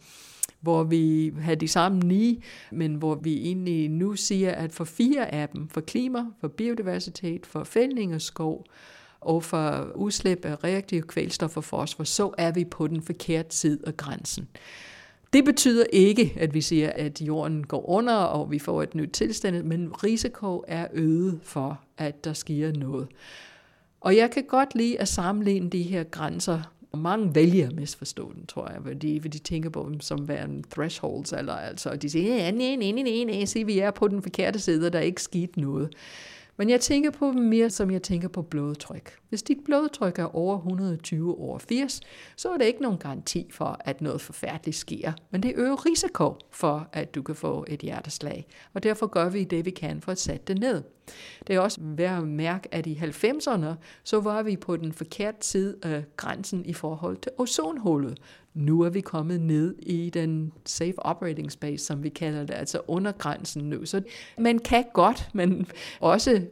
hvor 0.61 0.85
vi 0.85 1.33
havde 1.41 1.57
de 1.57 1.69
samme 1.69 1.99
ni, 1.99 2.43
men 2.73 2.95
hvor 2.95 3.15
vi 3.15 3.47
egentlig 3.47 3.89
nu 3.91 4.17
siger, 4.17 4.53
at 4.53 4.73
for 4.73 4.85
fire 4.85 5.35
af 5.35 5.49
dem, 5.49 5.69
for 5.69 5.81
klima, 5.81 6.25
for 6.41 6.49
biodiversitet, 6.49 7.47
for 7.47 7.65
fældning 7.65 8.13
af 8.13 8.21
skov, 8.21 8.67
og 9.21 9.43
for 9.45 9.93
udslip 9.95 10.45
af 10.45 10.65
reaktive 10.65 11.03
kvælstof 11.03 11.57
og 11.57 11.65
fosfor, 11.65 12.05
så 12.05 12.35
er 12.39 12.53
vi 12.53 12.65
på 12.65 12.87
den 12.87 13.03
forkerte 13.03 13.57
side 13.57 13.79
af 13.87 13.97
grænsen. 13.97 14.49
Det 15.33 15.45
betyder 15.45 15.85
ikke, 15.93 16.37
at 16.41 16.55
vi 16.55 16.61
siger, 16.61 16.93
at 16.95 17.21
jorden 17.21 17.67
går 17.67 17.89
under, 17.91 18.15
og 18.15 18.51
vi 18.51 18.59
får 18.59 18.83
et 18.83 18.95
nyt 18.95 19.11
tilstand, 19.13 19.63
men 19.63 20.05
risiko 20.05 20.65
er 20.69 20.87
øget 20.93 21.41
for, 21.43 21.81
at 21.99 22.25
der 22.25 22.33
sker 22.33 22.73
noget. 22.73 23.09
Og 24.03 24.17
jeg 24.17 24.31
kan 24.31 24.45
godt 24.45 24.75
lide 24.75 25.01
at 25.01 25.09
sammenligne 25.09 25.71
de 25.71 25.83
her 25.83 26.05
grænser. 26.05 26.63
Og 26.93 26.99
mange 26.99 27.35
vælger 27.35 27.67
at 27.67 27.75
misforstå 27.75 28.33
den, 28.33 28.47
tror 28.47 28.69
jeg, 28.69 28.79
fordi 28.83 29.21
fordi 29.21 29.39
de 29.39 29.43
tænker 29.43 29.71
på 29.71 29.89
dem 29.93 30.01
som 30.01 30.29
værende 30.29 30.63
thresholds, 30.71 31.33
eller 31.33 31.53
altså, 31.53 31.91
og 31.91 32.03
de 32.03 32.11
siger, 32.11 32.35
ja, 32.35 32.51
nej, 32.51 32.77
nej, 32.77 32.91
nej, 32.91 33.03
nej, 33.03 33.25
nej, 33.25 33.45
se, 33.45 33.65
vi 33.67 33.79
er 33.79 33.91
på 33.91 34.09
den 34.09 34.23
forkerte 34.23 34.59
side, 34.59 34.87
og 34.87 34.93
der 34.93 34.99
er 34.99 35.03
ikke 35.03 35.23
sket 35.23 35.57
noget. 35.57 35.95
Men 36.57 36.71
jeg 36.71 36.81
tænker 36.81 37.11
på 37.11 37.27
dem 37.27 37.43
mere, 37.43 37.71
som 37.71 37.91
jeg 37.91 38.03
tænker 38.03 38.29
på 38.29 38.43
blodtryk. 38.43 39.19
Hvis 39.29 39.43
dit 39.43 39.59
blodtryk 39.65 40.19
er 40.19 40.37
over 40.37 40.57
120 40.57 41.39
over 41.39 41.59
80, 41.59 42.01
så 42.37 42.51
er 42.51 42.59
det 42.59 42.65
ikke 42.65 42.83
nogen 42.83 42.99
garanti 42.99 43.51
for, 43.51 43.77
at 43.81 44.01
noget 44.01 44.21
forfærdeligt 44.21 44.77
sker. 44.77 45.13
Men 45.31 45.43
det 45.43 45.53
øger 45.57 45.87
risiko 45.87 46.35
for, 46.51 46.89
at 46.93 47.15
du 47.15 47.23
kan 47.23 47.35
få 47.35 47.65
et 47.69 47.81
hjerteslag. 47.81 48.47
Og 48.75 48.83
derfor 48.83 49.07
gør 49.07 49.29
vi 49.29 49.45
det, 49.45 49.65
vi 49.65 49.71
kan 49.71 50.01
for 50.01 50.13
at 50.13 50.19
sætte 50.19 50.45
det 50.47 50.59
ned. 50.59 50.83
Det 51.47 51.57
er 51.57 51.61
også 51.61 51.81
værd 51.83 52.23
at 52.23 52.29
mærke, 52.29 52.75
at 52.75 52.87
i 52.87 52.95
90'erne, 52.95 53.67
så 54.05 54.21
var 54.21 54.43
vi 54.43 54.57
på 54.57 54.77
den 54.77 54.93
forkerte 54.93 55.47
side 55.47 55.77
af 55.83 56.05
grænsen 56.17 56.65
i 56.65 56.73
forhold 56.73 57.17
til 57.17 57.33
ozonhullet. 57.39 58.19
Nu 58.55 58.81
er 58.81 58.91
vi 58.91 59.01
kommet 59.01 59.41
ned 59.41 59.75
i 59.79 60.11
den 60.11 60.53
safe 60.65 60.99
operating 60.99 61.53
space, 61.53 61.85
som 61.85 62.03
vi 62.03 62.09
kalder 62.09 62.47
det, 62.47 62.55
altså 62.55 62.81
under 62.89 63.13
grænsen 63.13 63.63
nu. 63.63 63.85
Så 63.85 64.03
man 64.39 64.59
kan 64.59 64.85
godt, 64.93 65.29
men 65.35 65.67
også 66.01 66.43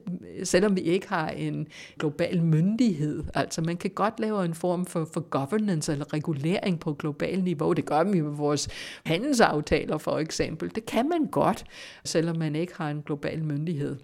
selvom 0.44 0.76
vi 0.76 0.80
ikke 0.80 1.08
har 1.08 1.28
en 1.28 1.68
global 1.98 2.42
myndighed, 2.42 3.24
altså 3.34 3.62
man 3.62 3.76
kan 3.76 3.90
godt 3.90 4.20
lave 4.20 4.44
en 4.44 4.54
form 4.54 4.86
for, 4.86 5.08
for 5.12 5.20
governance 5.20 5.92
eller 5.92 6.12
regulering 6.12 6.80
på 6.80 6.94
global 6.94 7.42
niveau. 7.42 7.72
Det 7.72 7.84
gør 7.84 8.04
vi 8.04 8.20
med 8.20 8.36
vores 8.36 8.68
handelsaftaler 9.04 9.98
for 9.98 10.18
eksempel. 10.18 10.74
Det 10.74 10.86
kan 10.86 11.08
man 11.08 11.26
godt, 11.26 11.64
selvom 12.04 12.36
man 12.36 12.56
ikke 12.56 12.72
har 12.76 12.90
en 12.90 13.02
global 13.02 13.44
myndighed. 13.44 13.96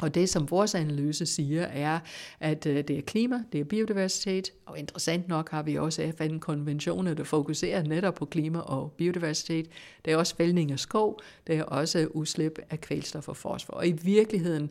Og 0.00 0.14
det, 0.14 0.28
som 0.28 0.50
vores 0.50 0.74
analyse 0.74 1.26
siger, 1.26 1.62
er, 1.62 1.98
at 2.40 2.66
øh, 2.66 2.76
det 2.76 2.98
er 2.98 3.02
klima, 3.02 3.42
det 3.52 3.60
er 3.60 3.64
biodiversitet, 3.64 4.52
og 4.66 4.78
interessant 4.78 5.28
nok 5.28 5.50
har 5.50 5.62
vi 5.62 5.74
også 5.74 6.12
FN-konventioner, 6.18 7.14
der 7.14 7.24
fokuserer 7.24 7.82
netop 7.82 8.14
på 8.14 8.24
klima 8.24 8.58
og 8.58 8.92
biodiversitet. 8.92 9.68
Det 10.04 10.12
er 10.12 10.16
også 10.16 10.36
fældning 10.36 10.72
af 10.72 10.78
skov, 10.78 11.20
det 11.46 11.56
er 11.56 11.62
også 11.62 12.06
udslip 12.06 12.58
af 12.70 12.80
kvælstof 12.80 13.28
og 13.28 13.36
fosfor. 13.36 13.72
Og 13.72 13.88
i 13.88 13.92
virkeligheden 13.92 14.70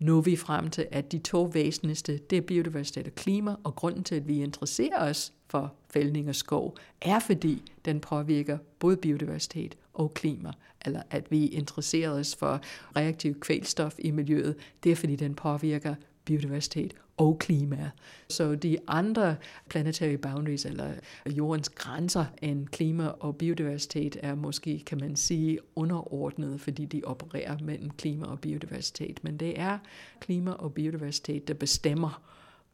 når 0.00 0.20
vi 0.20 0.36
frem 0.36 0.70
til, 0.70 0.86
at 0.90 1.12
de 1.12 1.18
to 1.18 1.42
væsentligste, 1.42 2.18
det 2.18 2.38
er 2.38 2.42
biodiversitet 2.42 3.06
og 3.06 3.14
klima, 3.14 3.54
og 3.64 3.74
grunden 3.76 4.04
til, 4.04 4.14
at 4.14 4.28
vi 4.28 4.42
interesserer 4.42 5.10
os 5.10 5.32
for 5.48 5.74
fældning 5.90 6.28
af 6.28 6.34
skov, 6.34 6.76
er 7.00 7.18
fordi 7.18 7.62
den 7.84 8.00
påvirker 8.00 8.58
både 8.78 8.96
biodiversitet 8.96 9.76
og 10.00 10.14
klima, 10.14 10.52
eller 10.84 11.02
at 11.10 11.30
vi 11.30 11.46
interesserer 11.46 12.10
os 12.10 12.36
for 12.36 12.60
reaktiv 12.96 13.40
kvælstof 13.40 13.94
i 13.98 14.10
miljøet, 14.10 14.56
det 14.84 14.92
er 14.92 14.96
fordi 14.96 15.16
den 15.16 15.34
påvirker 15.34 15.94
biodiversitet 16.24 16.94
og 17.16 17.38
klima. 17.38 17.90
Så 18.28 18.54
de 18.54 18.78
andre 18.88 19.36
planetary 19.68 20.14
boundaries, 20.14 20.64
eller 20.64 20.92
jordens 21.26 21.68
grænser 21.68 22.24
end 22.42 22.66
klima 22.66 23.06
og 23.06 23.36
biodiversitet, 23.36 24.16
er 24.22 24.34
måske, 24.34 24.82
kan 24.86 24.98
man 25.00 25.16
sige, 25.16 25.58
underordnet, 25.76 26.60
fordi 26.60 26.84
de 26.84 27.02
opererer 27.04 27.56
mellem 27.62 27.90
klima 27.90 28.26
og 28.26 28.40
biodiversitet. 28.40 29.24
Men 29.24 29.36
det 29.36 29.60
er 29.60 29.78
klima 30.20 30.50
og 30.50 30.74
biodiversitet, 30.74 31.48
der 31.48 31.54
bestemmer, 31.54 32.22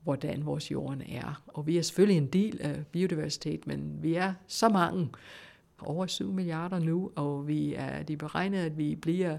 hvordan 0.02 0.46
vores 0.46 0.70
jorden 0.70 1.02
er. 1.08 1.42
Og 1.46 1.66
vi 1.66 1.78
er 1.78 1.82
selvfølgelig 1.82 2.16
en 2.16 2.26
del 2.26 2.58
af 2.60 2.86
biodiversitet, 2.86 3.66
men 3.66 3.98
vi 4.02 4.14
er 4.14 4.34
så 4.46 4.68
mange, 4.68 5.08
over 5.78 6.06
7 6.06 6.32
milliarder 6.32 6.78
nu, 6.78 7.10
og 7.16 7.48
vi 7.48 7.74
er, 7.74 8.02
de 8.02 8.16
beregner, 8.16 8.64
at 8.64 8.78
vi 8.78 8.94
bliver 8.94 9.38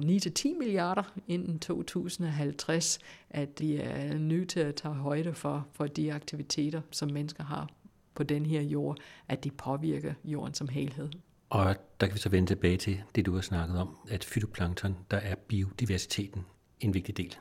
9-10 0.00 0.58
milliarder 0.58 1.02
inden 1.28 1.58
2050, 1.58 2.98
at 3.30 3.58
de 3.58 3.80
er 3.80 4.18
nødt 4.18 4.48
til 4.48 4.60
at 4.60 4.74
tage 4.74 4.94
højde 4.94 5.34
for, 5.34 5.66
for 5.72 5.86
de 5.86 6.12
aktiviteter, 6.12 6.80
som 6.90 7.10
mennesker 7.12 7.44
har 7.44 7.68
på 8.14 8.22
den 8.22 8.46
her 8.46 8.62
jord, 8.62 8.98
at 9.28 9.44
de 9.44 9.50
påvirker 9.50 10.14
jorden 10.24 10.54
som 10.54 10.68
helhed. 10.68 11.08
Og 11.50 11.76
der 12.00 12.06
kan 12.06 12.14
vi 12.14 12.20
så 12.20 12.28
vende 12.28 12.50
tilbage 12.50 12.76
til 12.76 13.02
det, 13.14 13.26
du 13.26 13.34
har 13.34 13.40
snakket 13.40 13.78
om, 13.78 13.96
at 14.10 14.24
fytoplankton, 14.24 14.96
der 15.10 15.16
er 15.16 15.34
biodiversiteten 15.34 16.46
en 16.80 16.94
vigtig 16.94 17.16
del. 17.16 17.36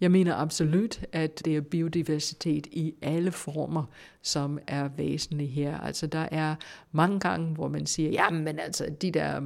Jeg 0.00 0.10
mener 0.10 0.34
absolut, 0.34 1.00
at 1.12 1.42
det 1.44 1.56
er 1.56 1.60
biodiversitet 1.60 2.66
i 2.66 2.94
alle 3.02 3.32
former, 3.32 3.84
som 4.22 4.58
er 4.66 4.88
væsentlig 4.96 5.52
her. 5.52 5.80
Altså 5.80 6.06
der 6.06 6.28
er 6.30 6.54
mange 6.92 7.20
gange, 7.20 7.54
hvor 7.54 7.68
man 7.68 7.86
siger, 7.86 8.10
ja, 8.10 8.30
men 8.30 8.58
altså 8.58 8.86
de 9.02 9.10
der 9.10 9.40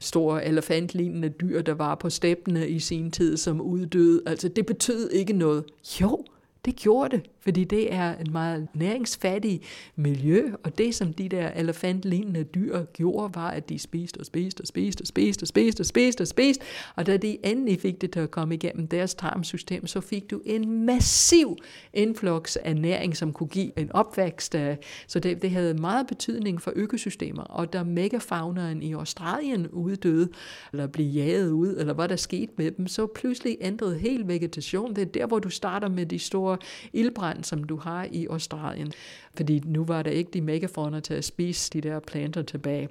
store 0.00 0.44
elefantlignende 0.44 1.28
dyr, 1.28 1.62
der 1.62 1.74
var 1.74 1.94
på 1.94 2.10
steppene 2.10 2.68
i 2.68 2.78
sin 2.78 3.10
tid, 3.10 3.36
som 3.36 3.60
uddøde, 3.60 4.22
altså 4.26 4.48
det 4.48 4.66
betød 4.66 5.10
ikke 5.10 5.32
noget. 5.32 5.64
Jo, 6.00 6.24
det 6.64 6.76
gjorde 6.76 7.16
det, 7.16 7.26
fordi 7.40 7.64
det 7.64 7.92
er 7.94 8.18
et 8.20 8.30
meget 8.30 8.68
næringsfattigt 8.74 9.64
miljø, 9.96 10.52
og 10.64 10.78
det 10.78 10.94
som 10.94 11.12
de 11.12 11.28
der 11.28 11.50
elefantlignende 11.50 12.44
dyr 12.44 12.84
gjorde, 12.84 13.34
var, 13.34 13.50
at 13.50 13.68
de 13.68 13.78
spiste 13.78 14.18
og 14.18 14.26
spiste 14.26 14.60
og 14.60 14.66
spiste 14.66 15.02
og 15.02 15.06
spiste 15.06 15.42
og 15.42 15.46
spiste 15.46 15.80
og 15.80 15.86
spiste 15.86 16.22
og 16.22 16.26
spiste, 16.26 16.64
og 16.96 17.06
da 17.06 17.16
de 17.16 17.46
endelig 17.46 17.80
fik 17.80 18.00
det 18.00 18.10
til 18.10 18.20
at 18.20 18.30
komme 18.30 18.54
igennem 18.54 18.88
deres 18.88 19.14
tarmsystem, 19.14 19.86
så 19.86 20.00
fik 20.00 20.30
du 20.30 20.40
en 20.44 20.86
massiv 20.86 21.56
influx 21.92 22.56
af 22.56 22.76
næring, 22.76 23.16
som 23.16 23.32
kunne 23.32 23.48
give 23.48 23.78
en 23.78 23.92
opvækst. 23.92 24.54
Øh, 24.54 24.76
så 25.06 25.20
det, 25.20 25.42
det 25.42 25.50
havde 25.50 25.74
meget 25.74 26.06
betydning 26.06 26.62
for 26.62 26.72
økosystemer, 26.76 27.42
og 27.42 27.72
da 27.72 27.82
megafaunaen 27.82 28.82
i 28.82 28.92
Australien 28.92 29.68
uddøde, 29.68 30.28
eller 30.72 30.86
blev 30.86 31.06
jaget 31.06 31.50
ud, 31.50 31.76
eller 31.76 31.94
hvad 31.94 32.08
der 32.08 32.16
skete 32.16 32.52
med 32.56 32.70
dem, 32.70 32.86
så 32.86 33.06
pludselig 33.06 33.56
ændrede 33.60 33.98
hele 33.98 34.26
vegetation. 34.26 34.96
Det 34.96 35.02
er 35.02 35.06
der, 35.06 35.26
hvor 35.26 35.38
du 35.38 35.50
starter 35.50 35.88
med 35.88 36.06
de 36.06 36.18
store 36.18 36.58
ildbrand, 36.92 37.29
brand, 37.30 37.44
som 37.44 37.64
du 37.64 37.76
har 37.76 38.06
i 38.12 38.26
Australien. 38.30 38.92
Fordi 39.34 39.60
nu 39.64 39.84
var 39.84 40.02
der 40.02 40.10
ikke 40.10 40.30
de 40.30 40.40
megafoner 40.40 41.00
til 41.00 41.14
at 41.14 41.24
spise 41.24 41.70
de 41.72 41.80
der 41.80 42.00
planter 42.00 42.42
tilbage. 42.42 42.88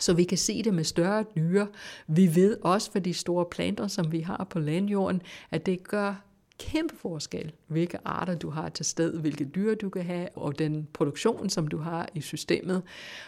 Så 0.00 0.14
vi 0.14 0.24
kan 0.24 0.38
se 0.38 0.62
det 0.62 0.74
med 0.74 0.84
større 0.84 1.24
dyr. 1.36 1.66
Vi 2.06 2.34
ved 2.34 2.56
også 2.62 2.92
for 2.92 2.98
de 2.98 3.14
store 3.14 3.44
planter, 3.50 3.86
som 3.86 4.12
vi 4.12 4.20
har 4.20 4.46
på 4.50 4.58
landjorden, 4.58 5.22
at 5.50 5.66
det 5.66 5.88
gør 5.88 6.14
kæmpe 6.58 6.96
forskel, 6.96 7.52
hvilke 7.66 7.98
arter 8.04 8.34
du 8.34 8.50
har 8.50 8.68
til 8.68 8.84
sted, 8.84 9.18
hvilke 9.18 9.44
dyr 9.44 9.74
du 9.74 9.90
kan 9.90 10.02
have, 10.02 10.28
og 10.34 10.58
den 10.58 10.88
produktion, 10.92 11.50
som 11.50 11.68
du 11.68 11.78
har 11.78 12.08
i 12.14 12.20
systemet. 12.20 12.82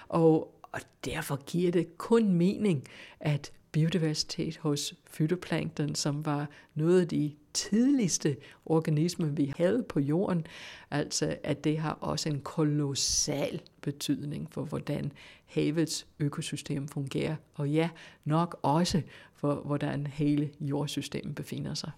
Og, 0.09 0.61
og 0.63 0.81
derfor 1.05 1.45
giver 1.45 1.73
det 1.73 1.99
kun 1.99 2.33
mening, 2.33 2.85
at 3.21 3.53
biodiversitet 3.75 4.57
hos 4.57 4.95
fytoplankton, 5.07 5.95
som 5.95 6.27
var 6.27 6.49
noget 6.75 7.01
af 7.01 7.09
de 7.09 7.35
tidligste 7.55 8.37
organismer, 8.67 9.27
vi 9.27 9.53
havde 9.57 9.83
på 9.89 10.01
jorden. 10.01 10.47
Altså, 10.91 11.37
at 11.43 11.65
det 11.65 11.79
har 11.79 11.93
også 12.01 12.29
en 12.29 12.41
kolossal 12.41 13.61
betydning 13.83 14.49
for, 14.53 14.65
hvordan 14.65 15.13
havets 15.47 16.07
økosystem 16.19 16.89
fungerer. 16.89 17.37
Og 17.55 17.71
ja, 17.71 17.91
nok 18.25 18.59
også 18.63 19.03
for, 19.35 19.55
hvordan 19.55 20.07
hele 20.07 20.51
jordsystemet 20.61 21.35
befinder 21.35 21.75
sig. 21.75 21.91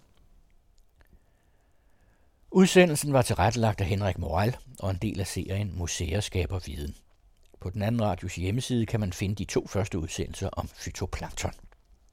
Udsendelsen 2.51 3.12
var 3.12 3.23
tilrettelagt 3.23 3.81
af 3.81 3.87
Henrik 3.87 4.19
Moral 4.19 4.57
og 4.79 4.91
en 4.91 4.99
del 5.03 5.21
af 5.21 5.27
serien 5.27 5.73
Museer 5.79 6.21
skaber 6.21 6.59
viden. 6.67 6.95
På 7.61 7.71
den 7.71 7.83
anden 7.83 8.03
radios 8.03 8.35
hjemmeside 8.35 8.87
kan 8.87 9.01
man 9.01 9.12
finde 9.12 9.35
de 9.35 9.45
to 9.45 9.67
første 9.67 9.99
udsendelser 9.99 10.49
om 10.49 10.69
fytoplankton. 10.69 11.53